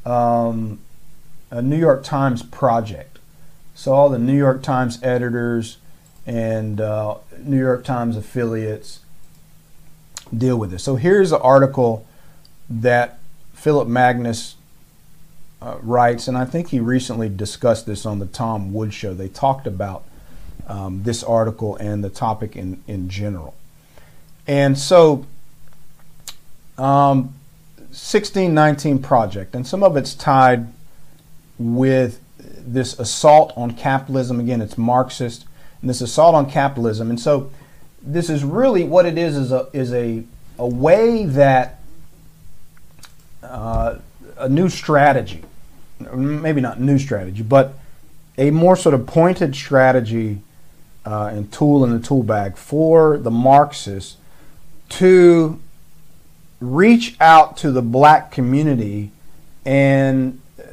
[0.06, 0.80] um,
[1.52, 3.20] a New York Times project.
[3.76, 5.78] So all the New York Times editors
[6.26, 9.01] and uh, New York Times affiliates
[10.36, 10.84] deal with this.
[10.84, 12.06] So here's an article
[12.70, 13.20] that
[13.54, 14.56] Phillip Magness
[15.62, 19.14] uh, writes, and I think he recently discussed this on the Tom Woods Show.
[19.14, 20.04] They talked about
[20.68, 23.56] um, this article and the topic in, in general.
[24.48, 25.26] And so,
[26.78, 27.36] um,
[27.92, 30.68] 1619 Project, and some of it's tied
[31.60, 34.40] with this assault on capitalism.
[34.40, 35.46] Again, it's Marxist,
[35.82, 37.10] and this assault on capitalism.
[37.10, 37.52] And so,
[38.02, 40.24] this is really what it is is a, is a,
[40.58, 41.80] a way that
[43.44, 43.98] uh,
[44.38, 45.44] a new strategy,
[46.14, 47.74] maybe not new strategy, but
[48.38, 50.42] a more sort of pointed strategy
[51.06, 54.18] uh, and tool in the tool bag for the Marxists
[54.90, 55.60] to
[56.60, 59.12] reach out to the black community
[59.66, 60.64] and uh,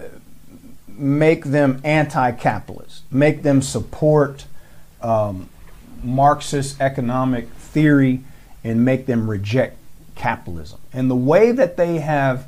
[0.86, 4.46] make them anti-capitalist, make them support
[5.00, 5.48] um,
[6.02, 8.20] Marxist economic theory,
[8.64, 9.76] and make them reject
[10.14, 10.80] capitalism.
[10.92, 12.46] And the way that they have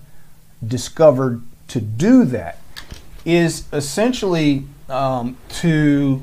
[0.67, 2.59] discovered to do that
[3.25, 6.23] is essentially um, to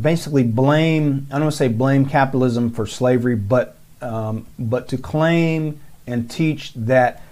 [0.00, 4.98] basically blame, I don't want to say blame capitalism for slavery, but, um, but to
[4.98, 7.22] claim and teach that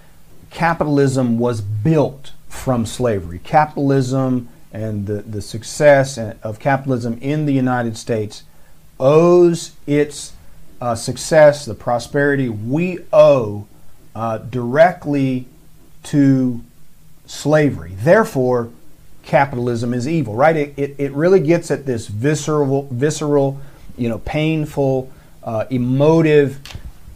[0.51, 3.41] capitalism was built from slavery.
[3.43, 8.43] Capitalism and the, the success of capitalism in the United States
[8.99, 10.33] owes its
[10.81, 13.67] uh, success, the prosperity we owe
[14.15, 15.47] uh, directly
[16.05, 16.61] to
[17.27, 17.93] slavery.
[17.97, 18.71] Therefore,
[19.23, 20.57] capitalism is evil, right?
[20.57, 23.61] It, it, it really gets at this visceral, visceral,
[23.97, 25.13] you know, painful,
[25.45, 26.59] uh, emotive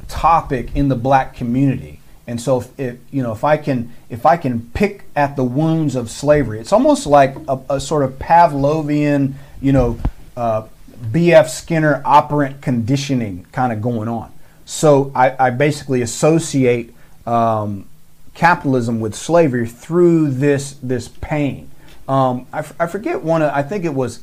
[0.08, 2.00] topic in the black community.
[2.26, 5.44] And so, if, if, you know, if I can, if I can pick at the
[5.44, 9.98] wounds of slavery, it's almost like a, a sort of Pavlovian, you know,
[10.36, 10.66] uh,
[11.12, 11.48] B.F.
[11.48, 14.32] Skinner operant conditioning kind of going on.
[14.64, 16.92] So I, I basically associate
[17.26, 17.86] um,
[18.34, 21.70] capitalism with slavery through this this pain.
[22.08, 23.42] Um, I, forget one.
[23.42, 24.20] Of, I think it was.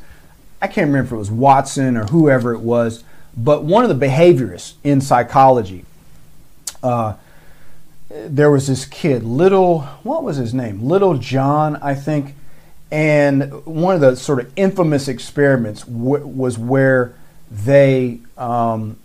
[0.62, 3.04] I can't remember if it was Watson or whoever it was,
[3.36, 5.86] but one of the behaviorists in psychology.
[6.82, 7.16] Uh,
[8.14, 9.82] there was this kid, little.
[10.04, 10.84] What was his name?
[10.84, 12.36] Little John, I think.
[12.92, 17.16] And one of the sort of infamous experiments w- was where
[17.50, 18.98] they um,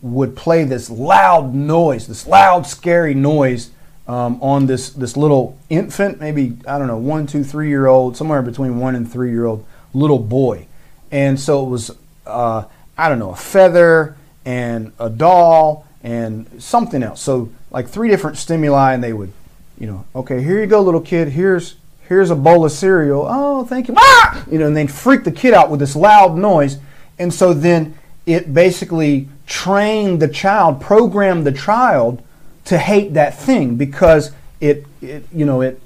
[0.00, 3.70] would play this loud noise, this loud, scary noise
[4.08, 8.16] um, on this this little infant, maybe I don't know, one, two, three year old,
[8.16, 10.66] somewhere between one and three year old little boy,
[11.10, 11.90] and so it was
[12.26, 12.64] uh,
[12.98, 17.20] I don't know a feather and a doll and something else.
[17.20, 19.32] So like three different stimuli, and they would,
[19.78, 21.28] you know, okay, here you go, little kid.
[21.28, 21.76] Here's
[22.08, 23.26] here's a bowl of cereal.
[23.28, 23.94] Oh, thank you.
[23.96, 24.44] Ah!
[24.50, 26.78] You know, and then freak the kid out with this loud noise,
[27.18, 32.22] and so then it basically trained the child, programmed the child
[32.64, 35.80] to hate that thing because it, it you know, it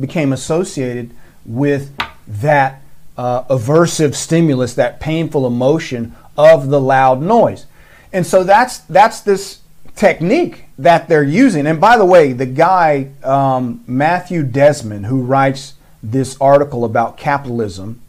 [0.00, 1.10] became associated
[1.44, 1.96] with
[2.28, 2.82] that
[3.18, 7.66] uh, aversive stimulus, that painful emotion of the loud noise.
[8.12, 9.59] And so that's that's this
[10.00, 11.66] technique that they're using.
[11.66, 18.00] And by the way, the guy um, Matthew Desmond, who writes this article about capitalism,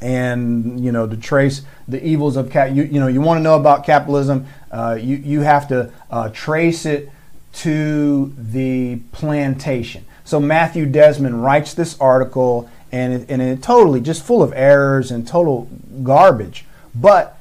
[0.00, 2.70] and you know to trace the evils of cap.
[2.70, 4.46] You, you know you want to know about capitalism.
[4.70, 7.10] Uh, you you have to uh, trace it
[7.54, 10.04] to the plantation.
[10.22, 15.10] So Matthew Desmond writes this article, and it, and it totally just full of errors
[15.10, 15.68] and total
[16.04, 16.64] garbage.
[16.94, 17.36] But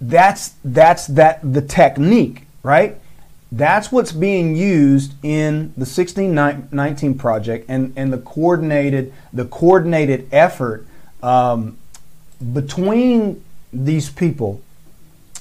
[0.00, 2.98] that's that's that the technique, right?
[3.56, 10.88] That's what's being used in the 1619 project and, and the coordinated the coordinated effort
[11.22, 11.78] um,
[12.52, 14.60] between these people,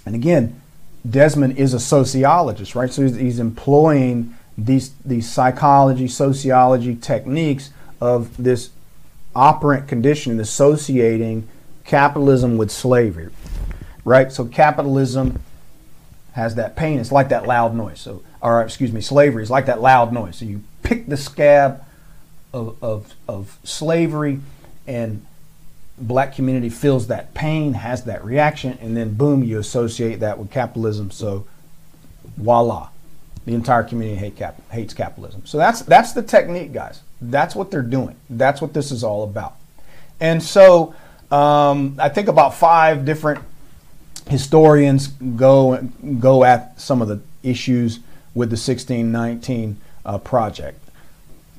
[0.05, 0.61] and again,
[1.09, 2.91] Desmond is a sociologist, right?
[2.93, 8.69] So he's, he's employing these these psychology, sociology techniques of this
[9.35, 11.47] operant condition, associating
[11.83, 13.31] capitalism with slavery,
[14.05, 14.31] right?
[14.31, 15.41] So capitalism
[16.33, 16.99] has that pain.
[16.99, 17.99] It's like that loud noise.
[17.99, 20.37] So, or excuse me, slavery is like that loud noise.
[20.37, 21.83] So you pick the scab
[22.53, 24.39] of, of, of slavery
[24.85, 25.25] and
[25.97, 30.51] black community feels that pain, has that reaction, and then boom, you associate that with
[30.51, 31.11] capitalism.
[31.11, 31.47] So
[32.37, 32.89] voila,
[33.45, 35.45] the entire community hate cap- hates capitalism.
[35.45, 37.01] So that's that's the technique, guys.
[37.21, 38.15] That's what they're doing.
[38.29, 39.55] That's what this is all about.
[40.19, 40.95] And so
[41.31, 43.43] um, I think about five different
[44.27, 45.77] historians go
[46.19, 47.99] go at some of the issues
[48.33, 50.79] with the 1619 uh, project.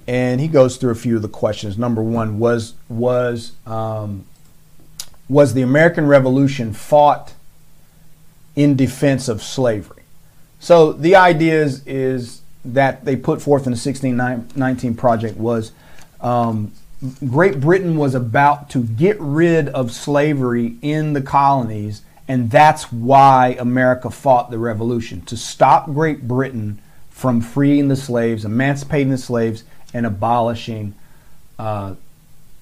[0.06, 1.78] and he goes through a few of the questions.
[1.78, 4.24] Number one was was um,
[5.28, 7.32] was the American Revolution fought
[8.54, 10.02] in defense of slavery?
[10.60, 15.72] So the idea is, is that they put forth in the 1619 project was
[16.20, 16.72] um,
[17.28, 23.56] Great Britain was about to get rid of slavery in the colonies, and that's why
[23.58, 29.64] America fought the revolution to stop Great Britain from freeing the slaves, emancipating the slaves,
[29.92, 30.94] and abolishing
[31.58, 31.94] uh,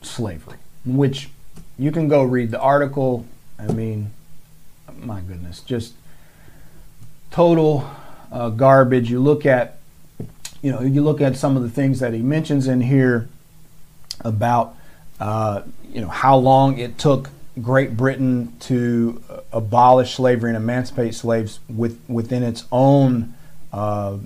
[0.03, 0.59] slavery.
[0.85, 1.31] Which
[1.79, 3.25] you can go read the article.
[3.59, 4.11] I mean,
[4.99, 5.95] my goodness, just
[7.31, 7.89] total
[8.33, 9.11] uh, garbage.
[9.11, 9.79] You look at,
[10.61, 13.29] you know, you look at some of the things that he mentions in here
[14.21, 14.75] about,
[15.21, 21.61] uh, you know, how long it took Great Britain to abolish slavery and emancipate slaves
[21.69, 23.35] with, within its own
[23.73, 24.17] uh,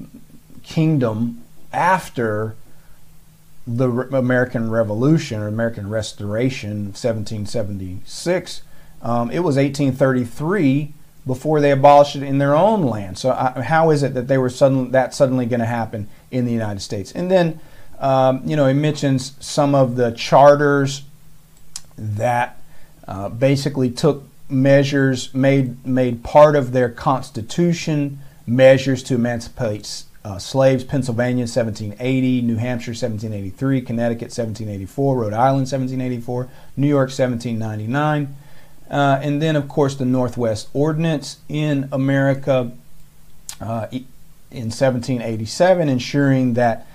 [0.62, 2.54] kingdom after
[3.66, 8.62] the Re- American Revolution or American Restoration, 1776.
[9.02, 10.92] Um, it was 1833
[11.26, 13.18] before they abolished it in their own land.
[13.18, 16.44] So uh, how is it that they were suddenly that suddenly going to happen in
[16.44, 17.10] the United States?
[17.10, 17.60] And then
[17.98, 21.02] um, you know, he mentions some of the charters
[21.96, 22.58] that
[23.06, 30.84] uh, basically took measures, made, made part of their constitution measures to emancipate uh, slaves.
[30.84, 38.36] Pennsylvania, 1780, New Hampshire, 1783, Connecticut, 1784, Rhode Island, 1784, New York, 1799.
[38.90, 42.72] Uh, and then, of course, the Northwest Ordinance in America
[43.60, 46.86] uh, in 1787, ensuring that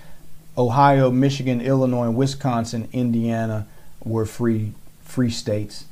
[0.58, 3.68] Ohio, Michigan, Illinois, Wisconsin, Indiana
[4.04, 5.86] were free free states,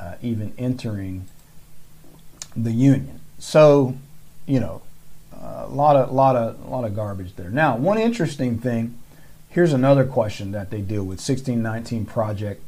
[0.00, 1.26] uh, even entering
[2.56, 3.20] the union.
[3.38, 3.96] So,
[4.46, 4.82] you know,
[5.44, 7.50] a lot of lot of lot of garbage there.
[7.50, 8.98] Now, one interesting thing.
[9.48, 12.62] Here's another question that they deal with 1619 project.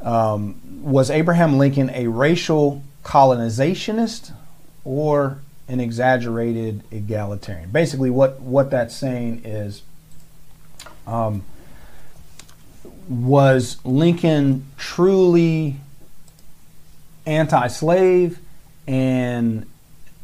[0.00, 4.32] Um, was Abraham Lincoln a racial colonizationist
[4.84, 7.70] or an exaggerated egalitarian?
[7.70, 9.82] Basically, what what that's saying is
[11.06, 11.44] um,
[13.08, 15.76] was Lincoln truly
[17.28, 18.38] anti-slave
[18.86, 19.66] and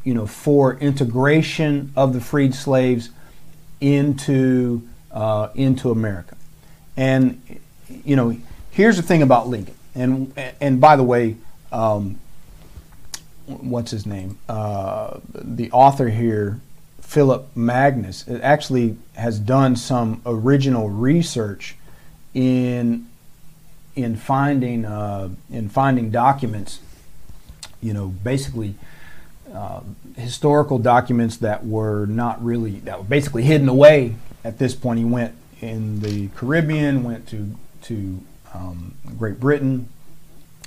[0.02, 3.10] you know for integration of the freed slaves
[3.80, 6.36] into uh, into America?
[6.96, 7.60] And
[8.04, 8.36] you know,
[8.70, 9.74] here's the thing about Lincoln.
[9.94, 11.36] And and by the way,
[11.70, 12.18] um,
[13.46, 14.38] what's his name?
[14.48, 16.60] Uh, the author here
[17.14, 21.76] Phillip Magness actually has done some original research
[22.32, 23.06] in
[23.94, 26.80] in finding uh, in finding documents.
[27.84, 28.74] You know, basically
[29.52, 29.80] uh,
[30.16, 34.16] historical documents that were not really that were basically hidden away.
[34.42, 38.20] At this point, he went in the Caribbean, went to to
[38.52, 39.88] um, Great Britain,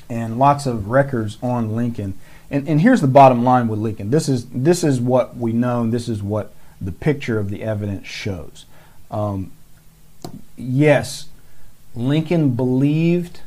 [0.09, 2.17] and lots of records on Lincoln
[2.49, 4.09] and, and here's the bottom line with Lincoln.
[4.09, 5.81] This is this is what we know.
[5.81, 8.65] And this is what the picture of the evidence shows.
[9.11, 9.51] Um,
[10.55, 11.27] yes,
[11.95, 13.41] Lincoln believed.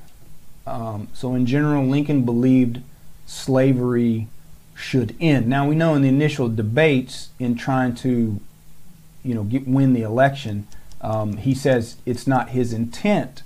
[0.66, 2.82] Um, so in general, Lincoln believed
[3.30, 4.26] slavery
[4.74, 5.46] should end.
[5.46, 8.40] Now we know in the initial debates in trying to,
[9.22, 10.66] you know, get, win the election,
[11.00, 13.42] um, he says it's not his intent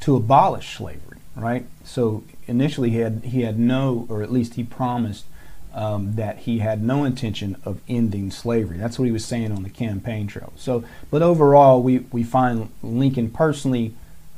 [0.00, 1.64] to abolish slavery, right?
[1.82, 5.24] So initially he had he had no, or at least he promised
[5.72, 8.76] um, that he had no intention of ending slavery.
[8.76, 10.52] That's what he was saying on the campaign trail.
[10.56, 13.94] So, but overall, we we find Lincoln personally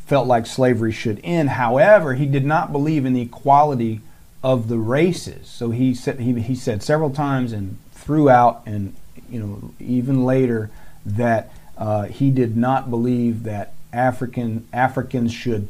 [0.06, 1.50] felt like slavery should end.
[1.50, 4.00] However, he did not believe in the equality
[4.44, 5.48] of the races.
[5.48, 8.94] So he said he, he said several times and throughout and
[9.30, 10.70] you know even later
[11.06, 15.68] that uh, he did not believe that African Africans should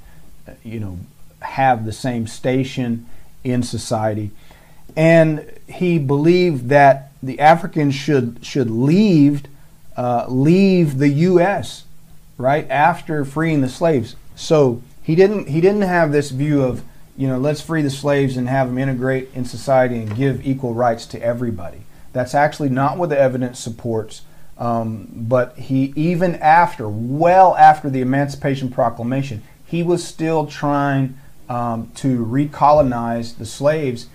[0.48, 0.98] uh, you know
[1.40, 3.06] have the same station
[3.44, 4.32] in society.
[4.96, 9.44] And he believed that the Africans should should leave
[9.96, 11.84] uh, leave the U.S.
[12.36, 14.16] right after freeing the slaves.
[14.34, 16.82] So he didn't he didn't have this view of
[17.16, 20.74] you know let's free the slaves and have them integrate in society and give equal
[20.74, 21.82] rights to everybody.
[22.12, 24.22] That's actually not what the evidence supports.
[24.56, 31.90] Um, but he even after well after the Emancipation Proclamation, he was still trying um,
[31.96, 34.06] to recolonize the slaves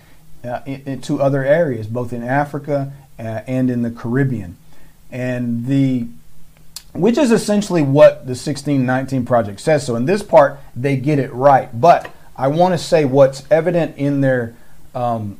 [0.42, 4.56] uh, into other areas, both in Africa uh, and in the Caribbean.
[5.10, 6.08] And the
[6.92, 9.86] which is essentially what the 1619 project says.
[9.86, 11.68] So in this part, they get it right.
[11.78, 12.10] But
[12.40, 14.56] I want to say what's evident in their
[14.94, 15.36] um,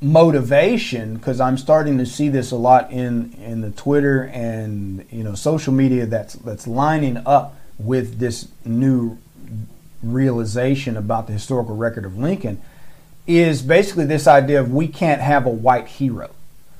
[0.00, 5.22] motivation because I'm starting to see this a lot in in the Twitter and you
[5.22, 9.18] know social media that's that's lining up with this new
[10.02, 12.62] realization about the historical record of Lincoln
[13.26, 16.30] is basically this idea of we can't have a white hero.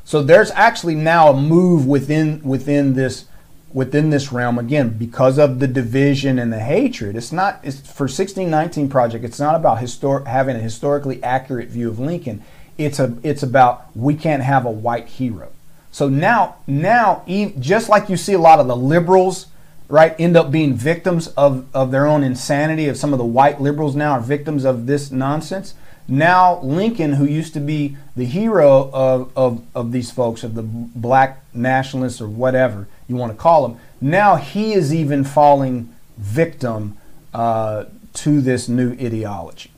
[0.05, 3.27] So there's actually now a move within within this
[3.73, 7.17] within this realm again because of the division and the hatred.
[7.17, 9.25] It's not it's for 1619 project.
[9.25, 12.43] It's not about histor- having a historically accurate view of Lincoln.
[12.79, 15.51] It's a it's about we can't have a white hero.
[15.91, 17.25] So now now
[17.59, 19.47] just like you see a lot of the liberals
[19.89, 23.61] right end up being victims of, of their own insanity of some of the white
[23.61, 25.75] liberals now are victims of this nonsense
[26.09, 30.63] now Lincoln, who used to be the hero of, of, of these folks, of the
[30.63, 36.97] black nationalists or whatever you want to call them, now he is even falling victim
[37.35, 37.85] uh,
[38.15, 39.71] to this new ideology.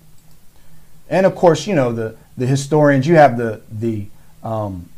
[1.08, 4.06] And of course, you know, the, the historians, you have the, the
[4.42, 4.88] um,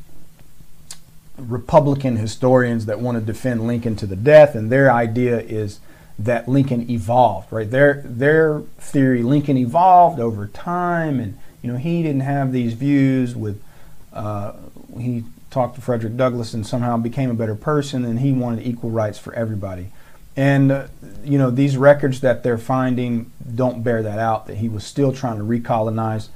[1.38, 5.80] Republican historians that want to defend Lincoln to the death, and their idea is
[6.24, 7.70] that Lincoln evolved, right?
[7.70, 13.34] Their their theory, Lincoln evolved over time, and you know he didn't have these views.
[13.34, 13.62] With
[14.12, 14.52] uh,
[14.98, 18.90] he talked to Frederick Douglass and somehow became a better person, and he wanted equal
[18.90, 19.88] rights for everybody.
[20.36, 20.86] And uh,
[21.24, 24.46] you know these records that they're finding don't bear that out.
[24.46, 26.28] That he was still trying to recolonize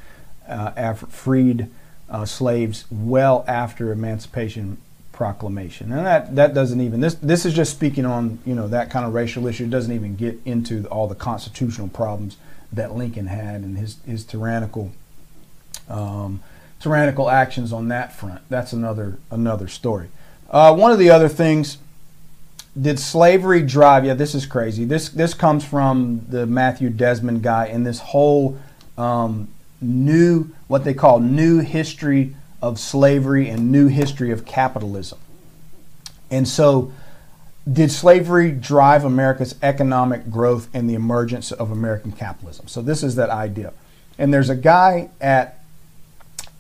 [0.49, 1.69] uh, Af- freed
[2.09, 4.79] uh, slaves well after emancipation
[5.15, 5.93] proclamation.
[5.93, 9.07] And that, that doesn't even this this is just speaking on you know that kind
[9.07, 9.65] of racial issue.
[9.65, 12.37] It doesn't even get into all the constitutional problems
[12.73, 14.93] that Lincoln had and his his tyrannical
[15.89, 16.43] um,
[16.81, 18.43] tyrannical actions on that front.
[18.51, 20.09] That's another another story.
[20.51, 21.79] Uh, one of the other things.
[22.81, 24.05] Did slavery drive?
[24.05, 24.85] Yeah, this is crazy.
[24.85, 28.59] This this comes from the Matthew Desmond guy and this whole
[28.99, 29.47] um,
[29.81, 32.35] new what they call new history
[32.65, 35.19] of slavery and new history of capitalism.
[36.31, 36.93] And so,
[37.71, 42.67] did slavery drive America's economic growth and the emergence of American capitalism?
[42.67, 43.75] So, this is that idea.
[44.17, 45.63] And there's a guy at,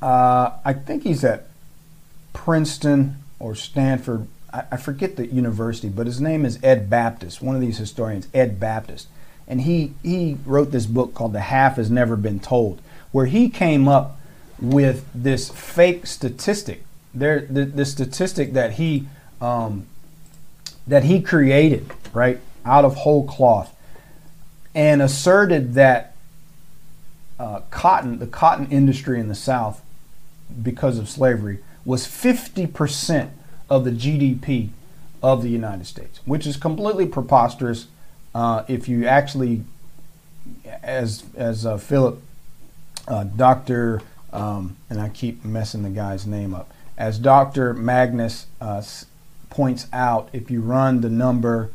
[0.02, 1.46] uh, I think he's at
[2.34, 4.26] Princeton or Stanford.
[4.52, 8.28] I, I forget the university, but his name is Ed Baptist, one of these historians,
[8.34, 9.08] Ed Baptist.
[9.48, 13.48] And he, he wrote this book called The Half Has Never Been Told, where he
[13.48, 14.20] came up
[14.70, 16.84] with this fake statistic.
[17.12, 19.06] There, the, the statistic that he
[19.40, 19.86] um,
[20.86, 23.74] that he created, right, out of whole cloth,
[24.74, 26.14] and asserted that
[27.38, 29.82] uh, cotton, the cotton industry in the South,
[30.62, 33.30] because of slavery, was 50%
[33.70, 34.70] of the GDP
[35.22, 37.86] of the United States, which is completely preposterous.
[38.34, 39.62] Uh, if you actually,
[40.82, 42.20] as as uh, Phillip,
[43.08, 44.02] uh, Doctor
[44.34, 46.70] um, and I keep messing the guy's name up.
[46.98, 47.72] As Dr.
[47.72, 48.82] Magness uh,
[49.48, 51.70] points out, if you run the number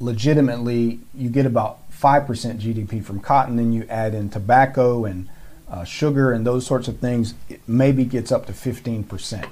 [0.00, 5.28] legitimately, you get about 5% GDP from cotton, then you add in tobacco and
[5.70, 9.48] uh, sugar and those sorts of things, it maybe gets up to 15%.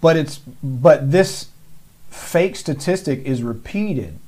[0.00, 1.48] But it's but this
[2.10, 4.18] fake statistic is repeated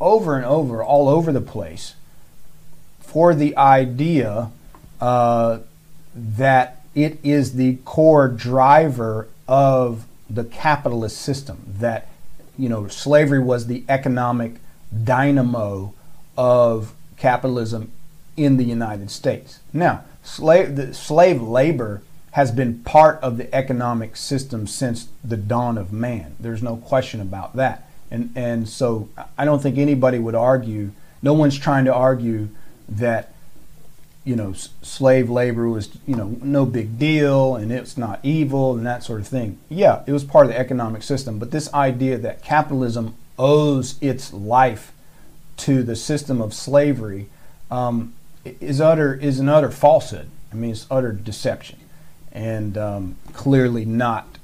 [0.00, 1.94] over and over all over the place
[3.00, 4.50] for the idea
[5.00, 5.58] uh,
[6.36, 12.08] that it is the core driver of the capitalist system that
[12.58, 14.56] you know slavery was the economic
[15.04, 15.94] dynamo
[16.36, 17.90] of capitalism
[18.36, 19.60] in the United States.
[19.72, 22.02] Now, slave slave labor
[22.32, 26.36] has been part of the economic system since the dawn of man.
[26.38, 27.88] There's no question about that.
[28.10, 30.92] And and so I don't think anybody would argue,
[31.22, 32.48] no one's trying to argue
[32.88, 33.32] that
[34.28, 38.84] you know, slave labor was, you know, no big deal and it's not evil and
[38.84, 39.58] that sort of thing.
[39.70, 44.30] Yeah, it was part of the economic system, but this idea that capitalism owes its
[44.34, 44.92] life
[45.56, 47.30] to the system of slavery
[47.70, 48.12] um,
[48.44, 50.28] is utter is an utter falsehood.
[50.52, 51.78] I mean, it's utter deception,
[52.30, 54.38] and um, clearly not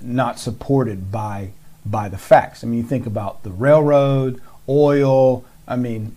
[0.00, 1.50] not supported by
[1.84, 2.62] by the facts.
[2.62, 5.44] I mean, you think about the railroad, oil.
[5.66, 6.16] I mean,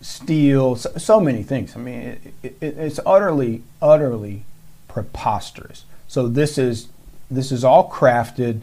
[0.00, 1.74] steel, so, so many things.
[1.76, 4.44] I mean, it, it, it's utterly, utterly
[4.86, 5.84] preposterous.
[6.06, 6.88] So this is
[7.30, 8.60] this is all crafted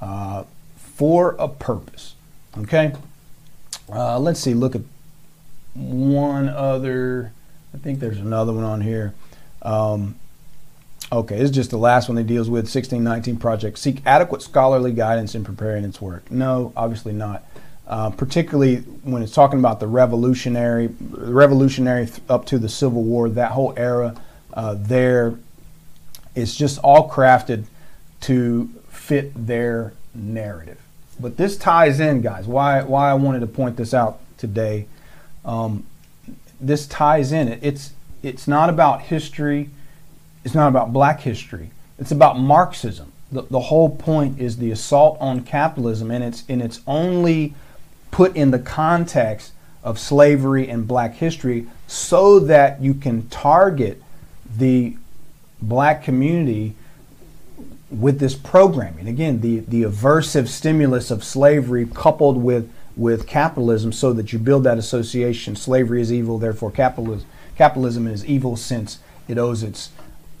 [0.00, 0.44] uh,
[0.76, 2.14] for a purpose.
[2.58, 2.92] Okay.
[3.90, 4.54] Uh, let's see.
[4.54, 4.82] Look at
[5.74, 7.32] one other.
[7.74, 9.14] I think there's another one on here.
[9.62, 10.16] Um,
[11.10, 13.78] okay, this is just the last one that deals with 1619 project.
[13.78, 16.30] Seek adequate scholarly guidance in preparing its work.
[16.30, 17.44] No, obviously not
[17.86, 23.52] uh, particularly when it's talking about the revolutionary, revolutionary up to the Civil War, that
[23.52, 24.16] whole era.
[24.52, 25.34] Uh, there,
[26.34, 27.64] It's just all crafted
[28.22, 30.80] to fit their narrative.
[31.20, 32.46] But this ties in, guys.
[32.46, 34.86] Why why I wanted to point this out today.
[35.44, 35.86] Um,
[36.60, 37.48] this ties in.
[37.48, 39.70] It, it's it's not about history.
[40.44, 41.70] It's not about black history.
[41.98, 43.12] It's about Marxism.
[43.30, 47.54] The, the whole point is the assault on capitalism, and it's and it's only
[48.14, 49.52] put in the context
[49.82, 54.00] of slavery and black history so that you can target
[54.56, 54.96] the
[55.60, 56.76] black community
[57.90, 59.08] with this programming.
[59.08, 64.62] Again, the, the aversive stimulus of slavery coupled with, with capitalism so that you build
[64.62, 65.56] that association.
[65.56, 69.90] Slavery is evil, therefore capitalism, capitalism is evil since it owes its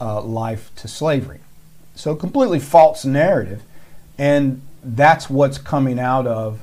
[0.00, 1.40] uh, life to slavery.
[1.96, 3.62] So, completely false narrative.
[4.16, 6.60] And that's what's coming out of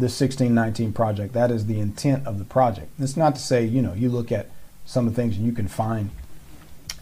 [0.00, 1.34] the 1619 project.
[1.34, 2.88] That is the intent of the project.
[2.98, 4.48] It's not to say, you know, you look at
[4.86, 6.10] some of the things and you can find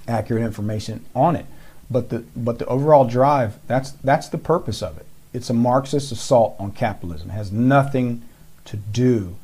[0.08, 1.46] accurate information on it.
[1.90, 5.06] But the but the overall drive, that's that's the purpose of it.
[5.32, 7.30] It's a Marxist assault on capitalism.
[7.30, 8.22] It has nothing
[8.66, 9.36] to do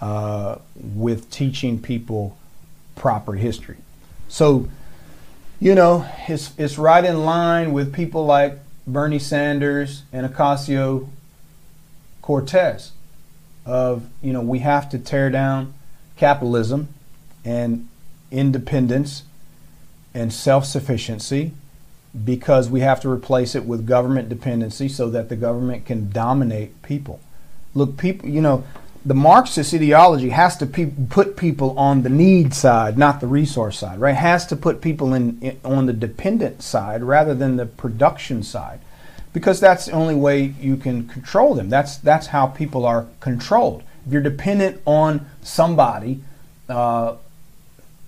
[0.00, 2.36] uh, with teaching people
[2.96, 3.76] proper history.
[4.28, 4.68] So,
[5.60, 11.08] you know, it's it's right in line with people like Bernie Sanders and Ocasio
[12.22, 12.92] Cortez
[13.66, 15.74] of, you know, we have to tear down
[16.16, 16.88] capitalism
[17.44, 17.88] and
[18.30, 19.24] independence
[20.14, 21.52] and self-sufficiency
[22.24, 26.82] because we have to replace it with government dependency so that the government can dominate
[26.82, 27.20] people.
[27.74, 28.64] Look, people, you know,
[29.04, 33.78] the Marxist ideology has to pe- put people on the need side, not the resource
[33.78, 34.14] side, right?
[34.14, 38.80] Has to put people in, in, on the dependent side rather than the production side,
[39.32, 41.68] because that's the only way you can control them.
[41.68, 43.82] That's that's how people are controlled.
[44.06, 46.22] If you're dependent on somebody,
[46.68, 47.16] uh,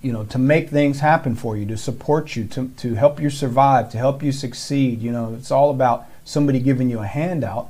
[0.01, 3.29] you know, to make things happen for you, to support you, to, to help you
[3.29, 5.01] survive, to help you succeed.
[5.01, 7.69] You know, it's all about somebody giving you a handout.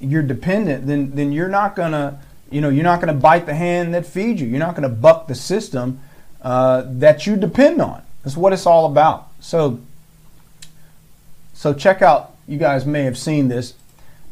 [0.00, 2.20] You're dependent, then then you're not gonna,
[2.50, 4.46] you know, you're not gonna bite the hand that feeds you.
[4.48, 6.00] You're not gonna buck the system
[6.40, 8.02] uh, that you depend on.
[8.24, 9.28] That's what it's all about.
[9.40, 9.80] So,
[11.54, 12.34] so check out.
[12.46, 13.74] You guys may have seen this.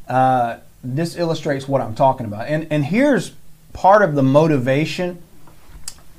[0.09, 3.33] Uh, this illustrates what I'm talking about, and and here's
[3.73, 5.23] part of the motivation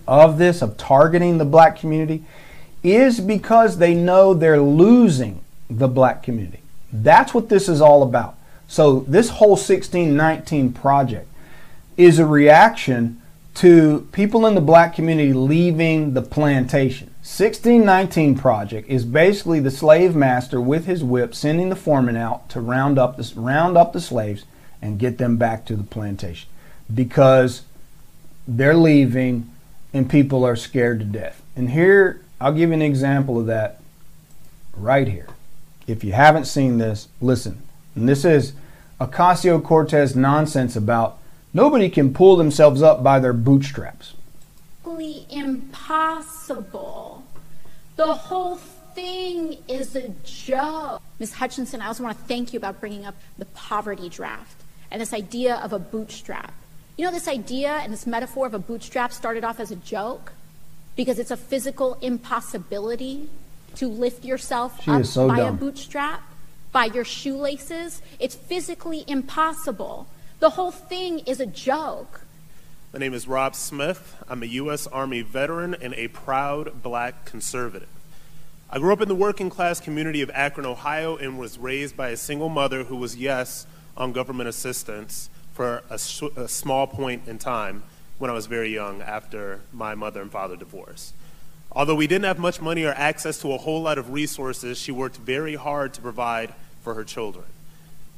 [0.07, 2.23] of this, of targeting the black community,
[2.83, 6.59] is because they know they're losing the black community.
[6.91, 8.35] That's what this is all about.
[8.67, 11.27] So, this whole 1619 project
[11.97, 13.21] is a reaction
[13.55, 17.10] to people in the black community leaving the plantation.
[17.21, 22.59] 1619 project is basically the slave master with his whip sending the foreman out to
[22.59, 24.43] round up the, round up the slaves
[24.81, 26.49] and get them back to the plantation
[26.91, 27.61] because
[28.47, 29.47] they're leaving
[29.93, 31.43] and people are scared to death.
[31.55, 33.79] And here, I'll give you an example of that
[34.75, 35.27] right here.
[35.85, 37.61] If you haven't seen this, listen.
[37.93, 38.53] And this is
[38.99, 41.19] Ocasio Cortez nonsense about
[41.53, 44.15] nobody can pull themselves up by their bootstraps.
[45.31, 47.10] Impossible.
[47.95, 48.55] The whole
[48.95, 51.01] thing is a joke.
[51.19, 51.33] Ms.
[51.33, 55.13] Hutchinson, I also want to thank you about bringing up the poverty draft and this
[55.13, 56.53] idea of a bootstrap.
[56.97, 60.33] You know, this idea and this metaphor of a bootstrap started off as a joke
[60.95, 63.29] because it's a physical impossibility
[63.75, 65.55] to lift yourself she up so by dumb.
[65.55, 66.21] a bootstrap,
[66.71, 68.01] by your shoelaces.
[68.19, 70.07] It's physically impossible.
[70.39, 72.21] The whole thing is a joke.
[72.93, 74.21] My name is Rob Smith.
[74.27, 74.85] I'm a U.S.
[74.85, 77.87] Army veteran and a proud black conservative.
[78.69, 82.09] I grew up in the working class community of Akron, Ohio, and was raised by
[82.09, 83.65] a single mother who was, yes,
[83.95, 87.83] on government assistance for a, a, small point in time
[88.17, 91.13] when I was very young after my mother and father divorced.
[91.71, 94.91] Although we didn't have much money or access to a whole lot of resources, she
[94.91, 97.45] worked very hard to provide for her children.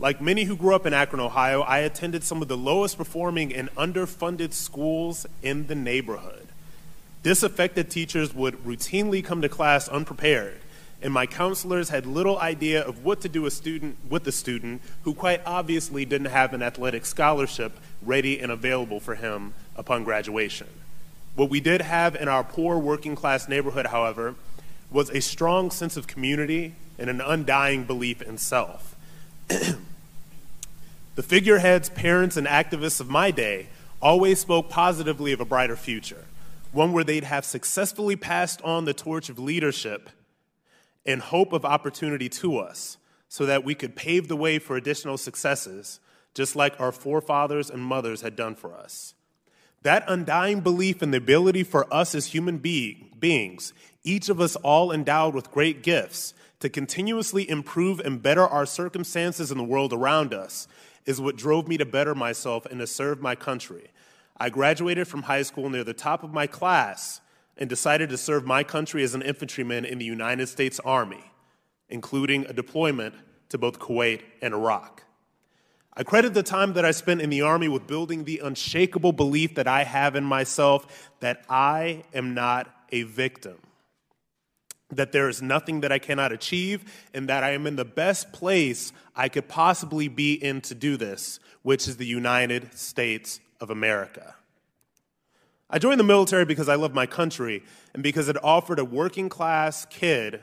[0.03, 3.53] Like many who grew up in Akron, Ohio, I attended some of the lowest performing
[3.53, 6.49] and underfunded schools in the neighborhood.
[7.23, 10.59] Disaffected teachers would routinely come to class unprepared
[11.01, 14.81] and my counselors had little idea of what to do a student with a student
[15.03, 20.67] who quite obviously didn't have an athletic scholarship ready and available for him upon graduation.
[21.35, 24.35] What we did have in our poor working class neighborhood, however,
[24.91, 28.97] was a strong sense of community and an undying belief in self.
[31.15, 33.67] the figureheads, parents, and activists of my day
[34.01, 36.25] always spoke positively of a brighter future,
[36.71, 40.09] one where they'd have successfully passed on the torch of leadership
[41.05, 42.97] and hope of opportunity to us
[43.29, 45.99] so that we could pave the way for additional successes,
[46.33, 49.13] just like our forefathers and mothers had done for us.
[49.83, 54.55] That undying belief in the ability for us as human be- beings, each of us
[54.57, 59.91] all endowed with great gifts, to continuously improve and better our circumstances in the world
[59.91, 60.65] around us
[61.05, 63.89] is what drove me to better myself and to serve my country.
[64.37, 67.21] I graduated from high school near the top of my class
[67.57, 71.31] and decided to serve my country as an infantryman in the United States Army,
[71.89, 73.15] including a deployment
[73.49, 75.03] to both Kuwait and Iraq.
[75.95, 79.53] I credit the time that I spent in the Army with building the unshakable belief
[79.55, 83.59] that I have in myself that I am not a victim
[84.95, 86.83] that there is nothing that I cannot achieve,
[87.13, 90.97] and that I am in the best place I could possibly be in to do
[90.97, 94.35] this, which is the United States of America.
[95.69, 97.63] I joined the military because I love my country
[97.93, 100.39] and because it offered a working class kid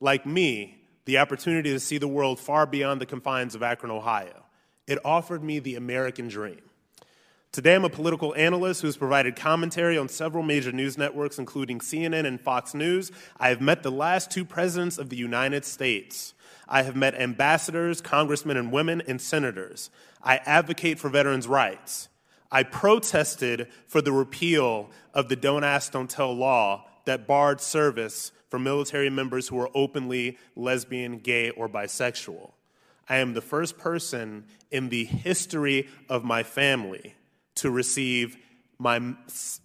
[0.00, 4.44] like me the opportunity to see the world far beyond the confines of Akron, Ohio.
[4.86, 6.60] It offered me the American dream.
[7.50, 11.78] Today, I'm a political analyst who has provided commentary on several major news networks, including
[11.78, 13.10] CNN and Fox News.
[13.38, 16.34] I have met the last two presidents of the United States.
[16.68, 19.88] I have met ambassadors, congressmen and women, and senators.
[20.22, 22.10] I advocate for veterans' rights.
[22.52, 28.30] I protested for the repeal of the Don't Ask, Don't Tell law that barred service
[28.50, 32.52] for military members who were openly lesbian, gay, or bisexual.
[33.08, 37.14] I am the first person in the history of my family
[37.60, 38.36] to receive
[38.78, 39.14] my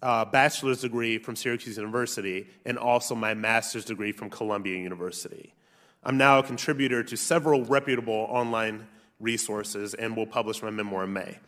[0.02, 5.54] uh, bachelor's degree from Syracuse University and also my master's degree from Columbia University.
[6.02, 8.86] I'm now a contributor to several reputable online
[9.20, 11.38] resources and will publish my memoir in May.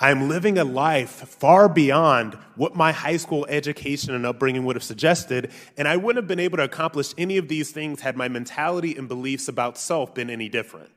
[0.00, 4.84] I'm living a life far beyond what my high school education and upbringing would have
[4.84, 8.28] suggested, and I wouldn't have been able to accomplish any of these things had my
[8.28, 10.90] mentality and beliefs about self been any different.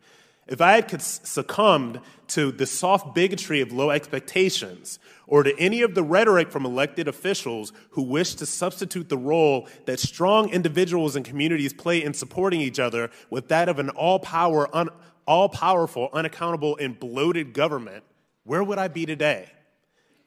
[0.48, 5.96] If I had succumbed to the soft bigotry of low expectations, or to any of
[5.96, 11.24] the rhetoric from elected officials who wish to substitute the role that strong individuals and
[11.24, 14.89] communities play in supporting each other with that of an all power, un,
[15.26, 18.04] all powerful, unaccountable, and bloated government,
[18.44, 19.52] where would I be today?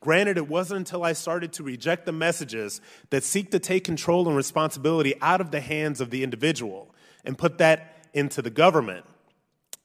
[0.01, 4.29] Granted, it wasn't until I started to reject the messages that seek to take control
[4.29, 6.95] and responsibility out of the hands of the individual
[7.25, 9.07] and put that into the government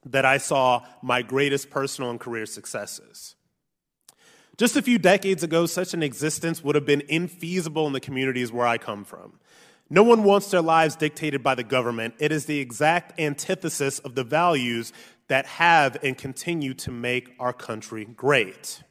[0.05, 3.35] that I saw my greatest personal and career successes.
[4.57, 8.51] Just a few decades ago, such an existence would have been infeasible in the communities
[8.51, 9.39] where I come from.
[9.89, 12.15] No one wants their lives dictated by the government.
[12.19, 14.93] It is the exact antithesis of the values
[15.29, 18.83] that have and continue to make our country great.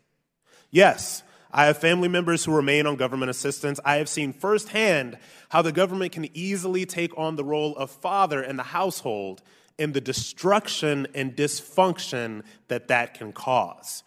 [0.71, 3.79] Yes, I have family members who remain on government assistance.
[3.85, 5.19] I have seen firsthand
[5.51, 9.43] how the government can easily take on the role of father in the household
[9.79, 14.03] and the destruction and dysfunction that that can cause.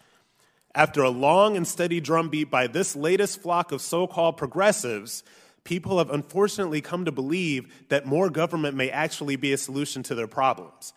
[0.74, 5.22] After a long and steady drumbeat by this latest flock of so called progressives,
[5.64, 10.14] people have unfortunately come to believe that more government may actually be a solution to
[10.14, 10.92] their problems.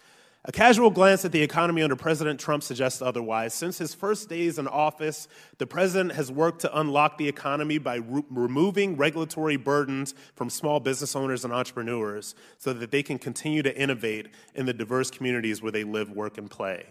[0.48, 3.52] A casual glance at the economy under President Trump suggests otherwise.
[3.52, 5.28] Since his first days in office,
[5.58, 10.80] the president has worked to unlock the economy by re- removing regulatory burdens from small
[10.80, 15.64] business owners and entrepreneurs so that they can continue to innovate in the diverse communities
[15.64, 16.86] where they live, work, and play.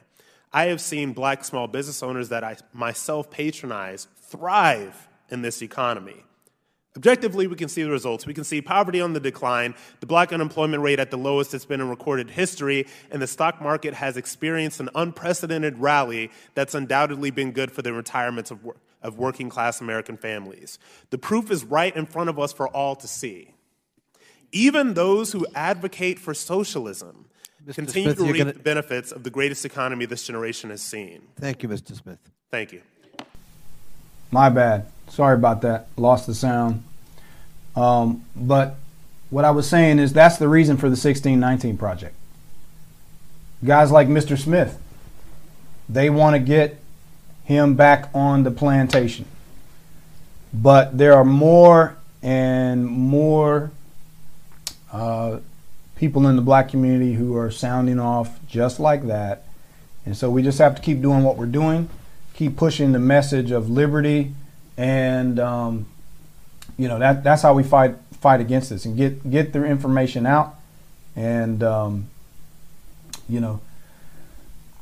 [0.52, 6.24] I have seen black small business owners that I myself patronize thrive in this economy.
[6.96, 8.24] Objectively, we can see the results.
[8.24, 11.64] We can see poverty on the decline, the black unemployment rate at the lowest it's
[11.64, 17.32] been in recorded history, and the stock market has experienced an unprecedented rally that's undoubtedly
[17.32, 18.60] been good for the retirements of,
[19.02, 20.78] of working class American families.
[21.10, 23.54] The proof is right in front of us for all to see.
[24.52, 27.26] Even those who advocate for socialism
[27.66, 27.74] Mr.
[27.74, 28.52] continue Smith, to reap gonna...
[28.52, 31.22] the benefits of the greatest economy this generation has seen.
[31.36, 31.96] Thank you, Mr.
[31.96, 32.18] Smith.
[32.52, 32.82] Thank you.
[34.30, 34.86] My bad.
[35.08, 35.86] Sorry about that.
[35.96, 36.82] Lost the sound.
[37.76, 38.76] Um, but
[39.30, 42.14] what I was saying is that's the reason for the 1619 project.
[43.64, 44.38] Guys like Mr.
[44.38, 44.78] Smith,
[45.88, 46.78] they want to get
[47.44, 49.26] him back on the plantation.
[50.52, 53.70] But there are more and more
[54.92, 55.38] uh,
[55.96, 59.44] people in the black community who are sounding off just like that.
[60.06, 61.88] And so we just have to keep doing what we're doing
[62.34, 64.34] keep pushing the message of liberty,
[64.76, 65.86] and um,
[66.76, 70.26] you know that that's how we fight fight against this and get get their information
[70.26, 70.56] out,
[71.16, 72.08] and um,
[73.28, 73.60] you know.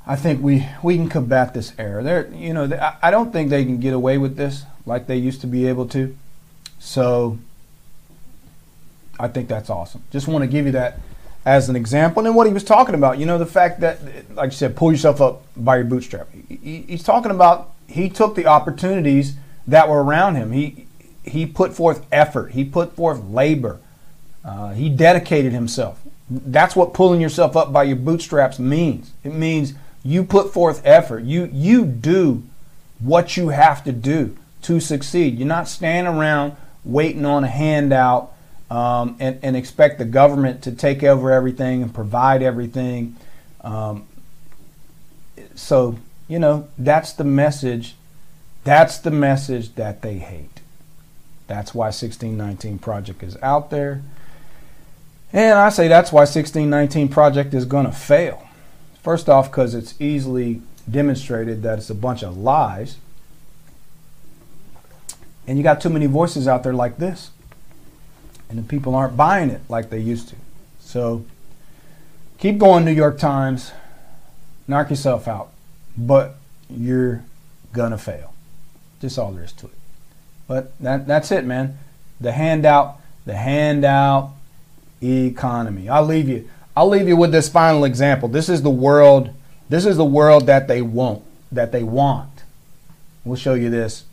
[0.05, 2.03] I think we, we can combat this error.
[2.03, 2.69] There, you know,
[3.01, 5.87] I don't think they can get away with this like they used to be able
[5.91, 6.17] to.
[6.81, 7.39] So,
[9.21, 10.03] I think that's awesome.
[10.11, 10.99] Just want to give you that
[11.45, 12.20] as an example.
[12.20, 14.01] And then what he was talking about, you know, the fact that,
[14.34, 16.28] like you said, pull yourself up by your bootstrap.
[16.49, 19.34] He, he's talking about he took the opportunities
[19.66, 20.53] that were around him.
[20.53, 20.86] He
[21.24, 22.53] he put forth effort.
[22.53, 23.78] He put forth labor.
[24.45, 26.01] Uh, he dedicated himself.
[26.28, 29.12] That's what pulling yourself up by your bootstraps means.
[29.22, 31.24] It means you put forth effort.
[31.24, 32.45] You you do
[32.99, 35.38] what you have to do to succeed.
[35.38, 38.32] You're not standing around waiting on a handout
[38.73, 43.14] um, and, and, expect the government to take over everything and provide everything.
[43.61, 44.07] Um,
[45.55, 47.97] so, you know, that's the message.
[48.64, 50.62] That's the message that they hate.
[51.49, 54.01] That's why 1619 Project is out there.
[55.35, 58.49] And I say that's why 1619 Project is going to fail.
[59.03, 62.97] First off, because it's easily demonstrated that it's a bunch of lies.
[65.47, 67.33] And you got too many voices out there like this
[68.53, 70.37] and the people aren't buying it like they used to.
[70.79, 71.25] So
[72.37, 73.73] keep going, New York Times.
[74.69, 75.49] Knock yourself out,
[75.97, 76.37] but
[76.69, 77.25] you're
[77.73, 78.35] gonna fail.
[79.01, 79.73] Just all there is to it.
[80.47, 81.79] But that, that's it, man.
[82.21, 84.33] The handout, the handout
[85.03, 85.89] economy.
[85.89, 86.49] I'll leave you.
[86.77, 88.29] I'll leave you with this final example.
[88.29, 89.31] This is the world.
[89.71, 92.45] This is the world that they won't, that they want.
[93.25, 94.05] We'll show you this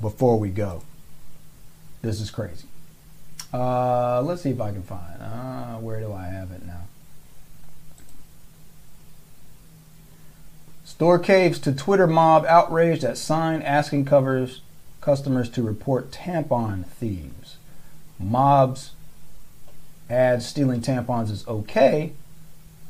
[0.00, 0.82] before we go.
[2.00, 2.67] This is crazy.
[3.52, 5.22] Uh, let's see if I can find.
[5.22, 6.82] Uh, where do I have it now?
[10.84, 14.62] Store caves to Twitter mob outraged at sign asking covers
[15.00, 17.56] customers to report tampon thieves.
[18.18, 18.92] Mobs
[20.10, 22.12] ads stealing tampons is okay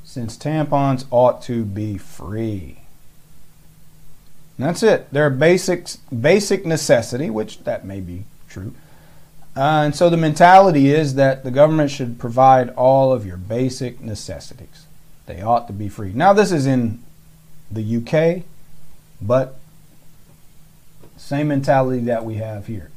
[0.05, 2.79] since tampons ought to be free.
[4.57, 5.09] And that's it.
[5.13, 5.89] They're basic
[6.19, 8.75] basic necessity, which that may be true.
[9.59, 14.01] Uh, and so the mentality is that the government should provide all of your basic
[14.01, 14.87] necessities.
[15.27, 16.13] They ought to be free.
[16.13, 17.03] Now, this is in
[17.69, 18.45] the UK,
[19.21, 19.59] but
[21.17, 22.93] same mentality that we have here.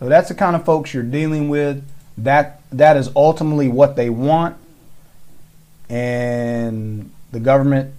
[0.00, 1.82] So that's the kind of folks you're dealing with.
[2.18, 4.58] That that is ultimately what they want,
[5.88, 7.94] and the government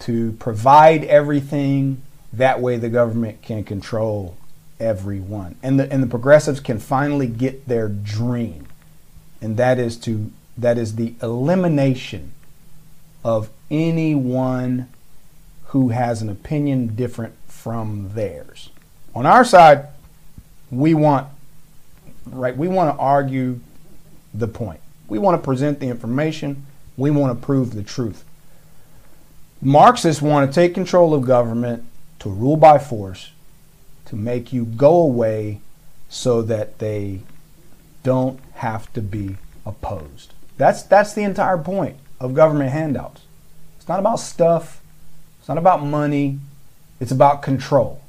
[0.00, 2.02] to provide everything.
[2.32, 4.36] That way, the government can control
[4.80, 5.56] everyone.
[5.62, 8.66] And the and the progressives can finally get their dream.
[9.40, 12.32] And that is to that is the elimination
[13.24, 14.88] of anyone
[15.66, 18.70] who has an opinion different from theirs.
[19.14, 19.88] On our side,
[20.70, 21.28] we want
[22.26, 23.60] right, we want to argue
[24.32, 24.80] the point.
[25.08, 26.66] We want to present the information,
[26.96, 28.24] we want to prove the truth.
[29.60, 31.84] Marxists want to take control of government
[32.18, 33.30] to rule by force
[34.06, 35.60] to make you go away
[36.08, 37.20] so that they
[38.02, 39.36] don't have to be
[39.66, 40.32] opposed.
[40.56, 43.22] That's that's the entire point of government handouts.
[43.76, 44.80] It's not about stuff.
[45.38, 46.38] It's not about money.
[47.00, 48.00] It's about control.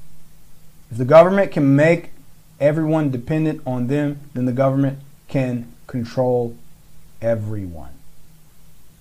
[0.91, 2.11] If the government can make
[2.59, 6.55] everyone dependent on them, then the government can control
[7.21, 7.91] everyone.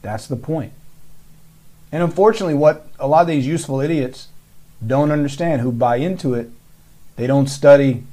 [0.03, 0.72] That's the point.
[1.92, 4.28] And unfortunately, what a lot of these useful idiots
[4.84, 6.51] don't understand who buy into it
[7.17, 8.05] they don't study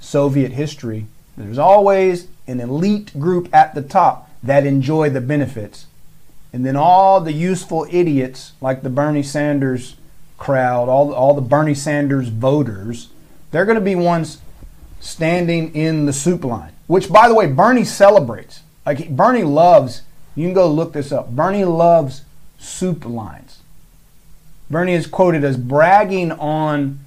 [0.00, 1.06] Soviet history.
[1.36, 5.86] There's always an elite group at the top that enjoy the benefits.
[6.52, 9.96] And then all the useful idiots, like the Bernie Sanders
[10.36, 13.08] crowd, all, all the Bernie Sanders voters,
[13.50, 14.38] they're going to be ones
[15.00, 16.72] standing in the soup line.
[16.86, 18.60] Which, by the way, Bernie celebrates.
[18.84, 20.02] Like, Bernie loves,
[20.34, 21.30] you can go look this up.
[21.30, 22.22] Bernie loves
[22.58, 23.60] soup lines.
[24.68, 27.01] Bernie is quoted as bragging on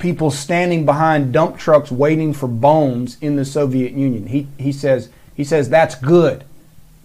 [0.00, 4.26] people standing behind dump trucks waiting for bones in the Soviet Union.
[4.26, 6.44] He, he, says, he says that's good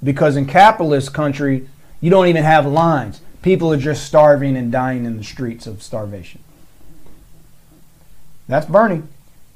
[0.04, 1.68] because in capitalist country,
[2.02, 3.22] you don't even have lines.
[3.43, 6.41] People are just starving and dying in the streets of starvation.
[8.48, 9.04] That's Bernie.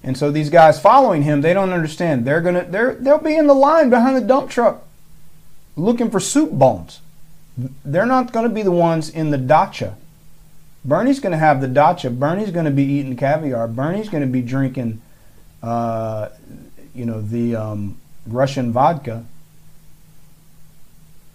[0.03, 2.25] And so these guys following him, they don't understand.
[2.25, 4.83] They're gonna they're they'll be in the line behind the dump truck
[5.75, 7.01] looking for soup bones.
[7.83, 9.97] They're not gonna be the ones in the dacha
[10.85, 12.09] Bernie's going to have the dacha.
[12.09, 13.67] Bernie's going to be eating caviar.
[13.67, 15.01] Bernie's going to be drinking,
[15.61, 16.29] uh,
[16.95, 19.25] you know, the um, Russian vodka.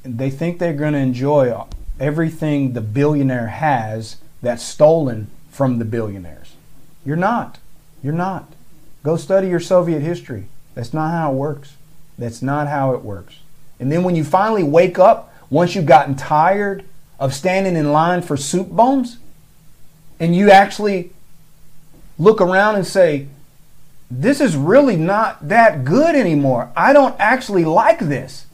[0.03, 1.65] They think they're going to enjoy
[2.01, 6.55] everything the billionaire has that's stolen from the billionaires.
[7.05, 7.59] You're not.
[8.03, 8.53] You're not.
[9.03, 10.47] Go study your Soviet history.
[10.75, 11.77] That's not how it works.
[12.19, 13.41] That's not how it works.
[13.79, 16.85] And then when you finally wake up, once you've gotten tired
[17.19, 19.19] of standing in line for soup bones,
[20.19, 21.11] and you actually
[22.19, 23.29] look around and say,
[24.11, 26.71] this is really not that good anymore.
[26.77, 28.47] I don't actually like this.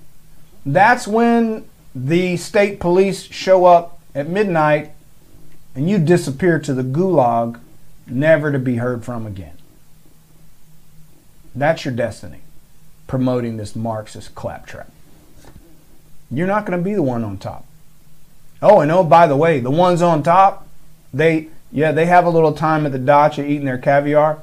[0.64, 4.92] That's when the state police show up at midnight
[5.74, 7.60] and you disappear to the gulag,
[8.06, 9.56] never to be heard from again.
[11.54, 12.40] That's your destiny,
[13.06, 14.90] promoting this Marxist claptrap.
[16.30, 17.66] You're not going to be the one on top.
[18.62, 20.66] Oh, and oh, by the way, the ones on top,
[21.12, 24.42] they yeah, they have a little time at the dacha eating their caviar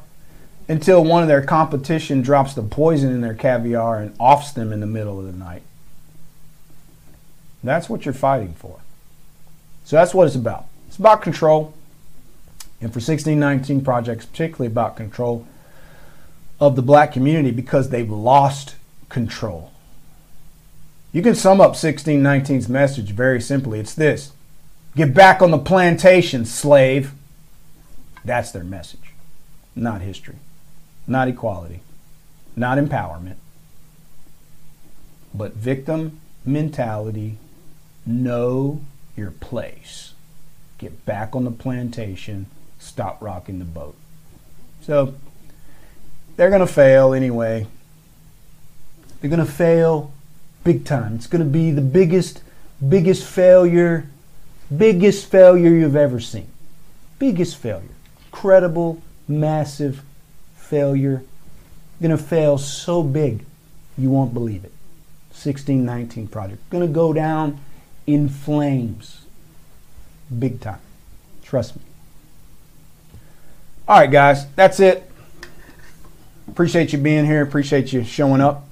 [0.70, 4.80] until one of their competition drops the poison in their caviar and offs them in
[4.80, 5.63] the middle of the night.
[7.63, 8.80] That's what you're fighting for.
[9.84, 10.65] So that's what it's about.
[10.88, 11.74] It's about control.
[12.80, 15.47] And for 1619 projects, particularly about control
[16.59, 18.76] of the black community because they've lost
[19.09, 19.72] control.
[21.11, 23.80] You can sum up 1619's message very simply.
[23.80, 24.32] It's this
[24.98, 27.14] Get back on the plantation, slave.
[28.26, 29.14] That's their message,
[29.76, 30.36] not history
[31.08, 31.80] not equality,
[32.56, 33.38] not empowerment,
[35.34, 37.38] but victim mentality.
[38.06, 38.82] Know
[39.16, 40.14] your place.
[40.78, 42.48] Get back on the plantation.
[42.80, 43.95] Stop rocking the boat.
[44.82, 45.16] So
[46.36, 47.68] they're going to fail anyway.
[49.20, 50.14] They're going to fail
[50.64, 51.16] big time.
[51.16, 52.43] It's going to be the biggest,
[52.88, 54.10] biggest failure,
[54.76, 56.47] biggest failure you've ever seen.
[57.20, 57.89] Biggest failure.
[58.32, 60.03] Credible, massive
[60.55, 61.24] failure.
[62.01, 63.45] Going to fail so big
[63.97, 64.72] you won't believe it.
[65.32, 66.70] 1619 project.
[66.70, 67.59] Going to go down
[68.05, 69.26] in flames.
[70.38, 70.80] Big time.
[71.43, 71.82] Trust me.
[73.88, 75.09] All right, guys, that's it.
[76.49, 77.41] Appreciate you being here.
[77.41, 78.68] Appreciate you showing up.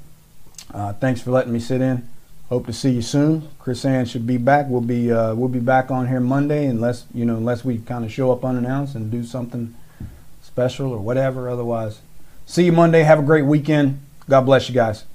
[0.74, 2.08] Uh, thanks for letting me sit in.
[2.50, 3.50] Hope to see you soon.
[3.60, 4.68] KrisAnne should be back.
[4.70, 8.06] We'll be uh, we'll be back on here Monday, unless you know unless we kind
[8.06, 9.74] of show up unannounced and do something
[10.44, 11.50] special or whatever.
[11.50, 12.02] Otherwise,
[12.46, 13.02] see you Monday.
[13.02, 14.00] Have a great weekend.
[14.30, 15.06] God bless you guys.